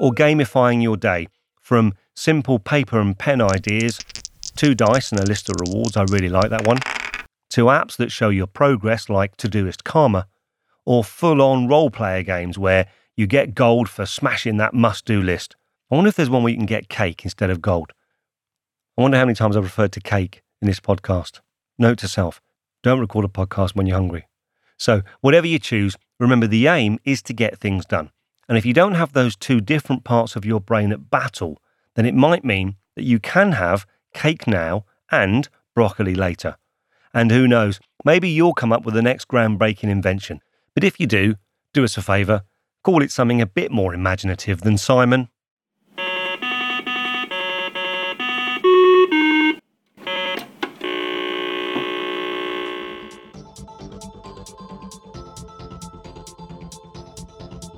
Or 0.00 0.12
gamifying 0.12 0.82
your 0.82 0.96
day 0.96 1.28
from 1.60 1.94
simple 2.14 2.58
paper 2.58 3.00
and 3.00 3.18
pen 3.18 3.40
ideas, 3.40 4.00
two 4.56 4.74
dice 4.74 5.10
and 5.12 5.20
a 5.20 5.26
list 5.26 5.48
of 5.48 5.56
rewards, 5.60 5.96
I 5.96 6.02
really 6.04 6.28
like 6.28 6.50
that 6.50 6.66
one, 6.66 6.78
to 7.50 7.66
apps 7.66 7.96
that 7.96 8.10
show 8.10 8.28
your 8.28 8.46
progress 8.46 9.08
like 9.08 9.36
Todoist 9.36 9.84
Karma, 9.84 10.26
or 10.84 11.04
full 11.04 11.40
on 11.40 11.68
role 11.68 11.90
player 11.90 12.22
games 12.22 12.58
where 12.58 12.86
you 13.16 13.26
get 13.26 13.54
gold 13.54 13.88
for 13.88 14.04
smashing 14.04 14.56
that 14.58 14.74
must 14.74 15.04
do 15.04 15.22
list. 15.22 15.56
I 15.94 15.96
wonder 15.96 16.08
if 16.08 16.16
there's 16.16 16.28
one 16.28 16.42
where 16.42 16.50
you 16.50 16.56
can 16.56 16.66
get 16.66 16.88
cake 16.88 17.22
instead 17.22 17.50
of 17.50 17.62
gold. 17.62 17.92
I 18.98 19.02
wonder 19.02 19.16
how 19.16 19.26
many 19.26 19.36
times 19.36 19.56
I've 19.56 19.62
referred 19.62 19.92
to 19.92 20.00
cake 20.00 20.42
in 20.60 20.66
this 20.66 20.80
podcast. 20.80 21.38
Note 21.78 21.98
to 21.98 22.08
self 22.08 22.40
don't 22.82 22.98
record 22.98 23.24
a 23.24 23.28
podcast 23.28 23.76
when 23.76 23.86
you're 23.86 23.96
hungry. 23.96 24.26
So, 24.76 25.02
whatever 25.20 25.46
you 25.46 25.60
choose, 25.60 25.94
remember 26.18 26.48
the 26.48 26.66
aim 26.66 26.98
is 27.04 27.22
to 27.22 27.32
get 27.32 27.60
things 27.60 27.86
done. 27.86 28.10
And 28.48 28.58
if 28.58 28.66
you 28.66 28.72
don't 28.72 28.94
have 28.94 29.12
those 29.12 29.36
two 29.36 29.60
different 29.60 30.02
parts 30.02 30.34
of 30.34 30.44
your 30.44 30.60
brain 30.60 30.90
at 30.90 31.10
battle, 31.10 31.62
then 31.94 32.06
it 32.06 32.14
might 32.16 32.44
mean 32.44 32.74
that 32.96 33.04
you 33.04 33.20
can 33.20 33.52
have 33.52 33.86
cake 34.12 34.48
now 34.48 34.86
and 35.12 35.48
broccoli 35.76 36.16
later. 36.16 36.56
And 37.12 37.30
who 37.30 37.46
knows, 37.46 37.78
maybe 38.04 38.28
you'll 38.28 38.52
come 38.52 38.72
up 38.72 38.84
with 38.84 38.94
the 38.94 39.02
next 39.02 39.28
groundbreaking 39.28 39.90
invention. 39.90 40.40
But 40.74 40.82
if 40.82 40.98
you 40.98 41.06
do, 41.06 41.36
do 41.72 41.84
us 41.84 41.96
a 41.96 42.02
favour, 42.02 42.42
call 42.82 43.00
it 43.00 43.12
something 43.12 43.40
a 43.40 43.46
bit 43.46 43.70
more 43.70 43.94
imaginative 43.94 44.62
than 44.62 44.76
Simon. 44.76 45.28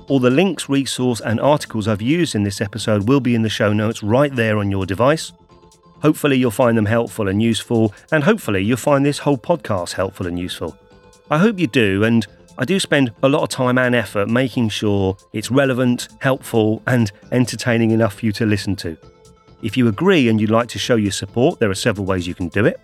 All 0.09 0.19
the 0.19 0.29
links, 0.29 0.69
resource, 0.69 1.19
and 1.19 1.37
articles 1.41 1.85
I've 1.85 2.01
used 2.01 2.33
in 2.33 2.43
this 2.43 2.61
episode 2.61 3.09
will 3.09 3.19
be 3.19 3.35
in 3.35 3.41
the 3.41 3.49
show 3.49 3.73
notes 3.73 4.01
right 4.01 4.33
there 4.33 4.57
on 4.57 4.71
your 4.71 4.85
device. 4.85 5.33
Hopefully, 6.01 6.37
you'll 6.37 6.49
find 6.49 6.77
them 6.77 6.85
helpful 6.85 7.27
and 7.27 7.41
useful, 7.41 7.93
and 8.11 8.23
hopefully, 8.23 8.63
you'll 8.63 8.77
find 8.77 9.05
this 9.05 9.19
whole 9.19 9.37
podcast 9.37 9.93
helpful 9.93 10.25
and 10.25 10.39
useful. 10.39 10.77
I 11.29 11.39
hope 11.39 11.59
you 11.59 11.67
do, 11.67 12.05
and 12.05 12.25
I 12.57 12.63
do 12.63 12.79
spend 12.79 13.11
a 13.21 13.27
lot 13.27 13.43
of 13.43 13.49
time 13.49 13.77
and 13.77 13.93
effort 13.93 14.29
making 14.29 14.69
sure 14.69 15.17
it's 15.33 15.51
relevant, 15.51 16.07
helpful, 16.21 16.81
and 16.87 17.11
entertaining 17.33 17.91
enough 17.91 18.19
for 18.19 18.27
you 18.27 18.31
to 18.33 18.45
listen 18.45 18.77
to. 18.77 18.95
If 19.61 19.75
you 19.75 19.89
agree 19.89 20.29
and 20.29 20.39
you'd 20.39 20.51
like 20.51 20.69
to 20.69 20.79
show 20.79 20.95
your 20.95 21.11
support, 21.11 21.59
there 21.59 21.69
are 21.69 21.75
several 21.75 22.05
ways 22.05 22.25
you 22.25 22.33
can 22.35 22.47
do 22.47 22.65
it. 22.65 22.79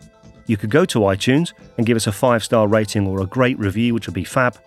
You 0.46 0.58
could 0.58 0.72
go 0.72 0.84
to 0.86 1.00
iTunes 1.00 1.54
and 1.78 1.86
give 1.86 1.96
us 1.96 2.08
a 2.08 2.12
five 2.12 2.44
star 2.44 2.68
rating 2.68 3.08
or 3.08 3.22
a 3.22 3.26
great 3.26 3.58
review, 3.58 3.94
which 3.94 4.08
would 4.08 4.14
be 4.14 4.26
fab. 4.26 4.58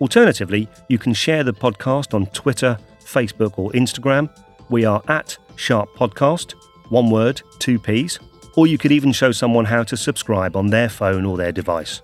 Alternatively, 0.00 0.66
you 0.88 0.98
can 0.98 1.12
share 1.12 1.44
the 1.44 1.52
podcast 1.52 2.14
on 2.14 2.26
Twitter, 2.26 2.78
Facebook, 3.00 3.58
or 3.58 3.70
Instagram. 3.72 4.30
We 4.70 4.86
are 4.86 5.02
at 5.08 5.36
Sharp 5.56 5.90
Podcast, 5.94 6.54
one 6.88 7.10
word, 7.10 7.42
two 7.58 7.78
P's. 7.78 8.18
Or 8.56 8.66
you 8.66 8.78
could 8.78 8.92
even 8.92 9.12
show 9.12 9.30
someone 9.30 9.66
how 9.66 9.82
to 9.84 9.96
subscribe 9.96 10.56
on 10.56 10.68
their 10.68 10.88
phone 10.88 11.26
or 11.26 11.36
their 11.36 11.52
device. 11.52 12.00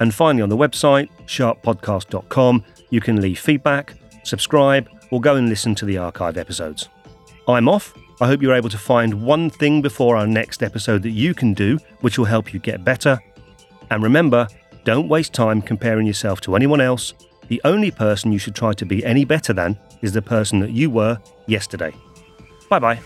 And 0.00 0.14
finally, 0.14 0.42
on 0.42 0.48
the 0.48 0.56
website, 0.56 1.10
sharppodcast.com, 1.26 2.64
you 2.88 3.00
can 3.00 3.20
leave 3.20 3.38
feedback, 3.38 3.94
subscribe, 4.24 4.88
or 5.10 5.20
go 5.20 5.36
and 5.36 5.50
listen 5.50 5.74
to 5.76 5.84
the 5.84 5.98
archive 5.98 6.38
episodes. 6.38 6.88
I'm 7.46 7.68
off. 7.68 7.94
I 8.20 8.26
hope 8.26 8.40
you're 8.40 8.54
able 8.54 8.70
to 8.70 8.78
find 8.78 9.22
one 9.22 9.50
thing 9.50 9.82
before 9.82 10.16
our 10.16 10.26
next 10.26 10.62
episode 10.62 11.02
that 11.02 11.10
you 11.10 11.34
can 11.34 11.52
do, 11.52 11.78
which 12.00 12.18
will 12.18 12.24
help 12.24 12.54
you 12.54 12.58
get 12.58 12.84
better. 12.84 13.20
And 13.90 14.02
remember, 14.02 14.48
don't 14.84 15.08
waste 15.08 15.32
time 15.32 15.62
comparing 15.62 16.06
yourself 16.06 16.40
to 16.40 16.56
anyone 16.56 16.80
else. 16.80 17.14
The 17.46 17.60
only 17.64 17.92
person 17.92 18.32
you 18.32 18.38
should 18.38 18.56
try 18.56 18.72
to 18.72 18.84
be 18.84 19.04
any 19.04 19.24
better 19.24 19.52
than 19.52 19.78
is 20.00 20.12
the 20.12 20.22
person 20.22 20.58
that 20.60 20.70
you 20.70 20.90
were 20.90 21.20
yesterday. 21.46 21.94
Bye 22.68 22.80
bye. 22.80 23.00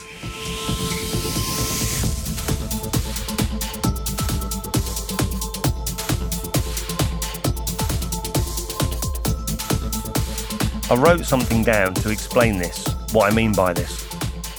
I 10.89 10.95
wrote 10.95 11.27
something 11.27 11.63
down 11.63 11.95
to 11.95 12.11
explain 12.11 12.59
this, 12.59 12.87
what 13.13 13.31
I 13.31 13.35
mean 13.35 13.53
by 13.53 13.73
this. 13.73 14.07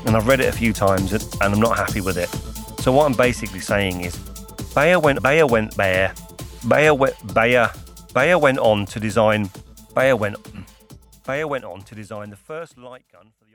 And 0.06 0.16
I've 0.16 0.28
read 0.28 0.40
it 0.40 0.54
a 0.54 0.58
few 0.58 0.72
times 0.72 1.14
and 1.14 1.24
I'm 1.42 1.60
not 1.60 1.78
happy 1.78 2.02
with 2.02 2.18
it. 2.18 2.30
So 2.84 2.92
what 2.92 3.06
I'm 3.06 3.14
basically 3.14 3.62
saying 3.62 4.02
is 4.02 4.16
Baer 4.76 5.00
went 5.00 5.24
Baer 5.24 5.48
went 5.48 5.76
Baer 5.76 6.14
Baer 6.68 6.94
Baer, 7.34 7.72
Baer 8.14 8.38
went 8.38 8.60
on 8.60 8.86
to 8.88 9.00
design. 9.00 9.50
Baer 9.96 10.18
went. 10.18 10.36
Baer 11.26 11.48
went 11.48 11.64
on 11.64 11.82
to 11.84 11.96
design 11.96 12.30
the 12.30 12.36
first 12.36 12.78
light 12.78 13.06
gun 13.12 13.32
for 13.40 13.47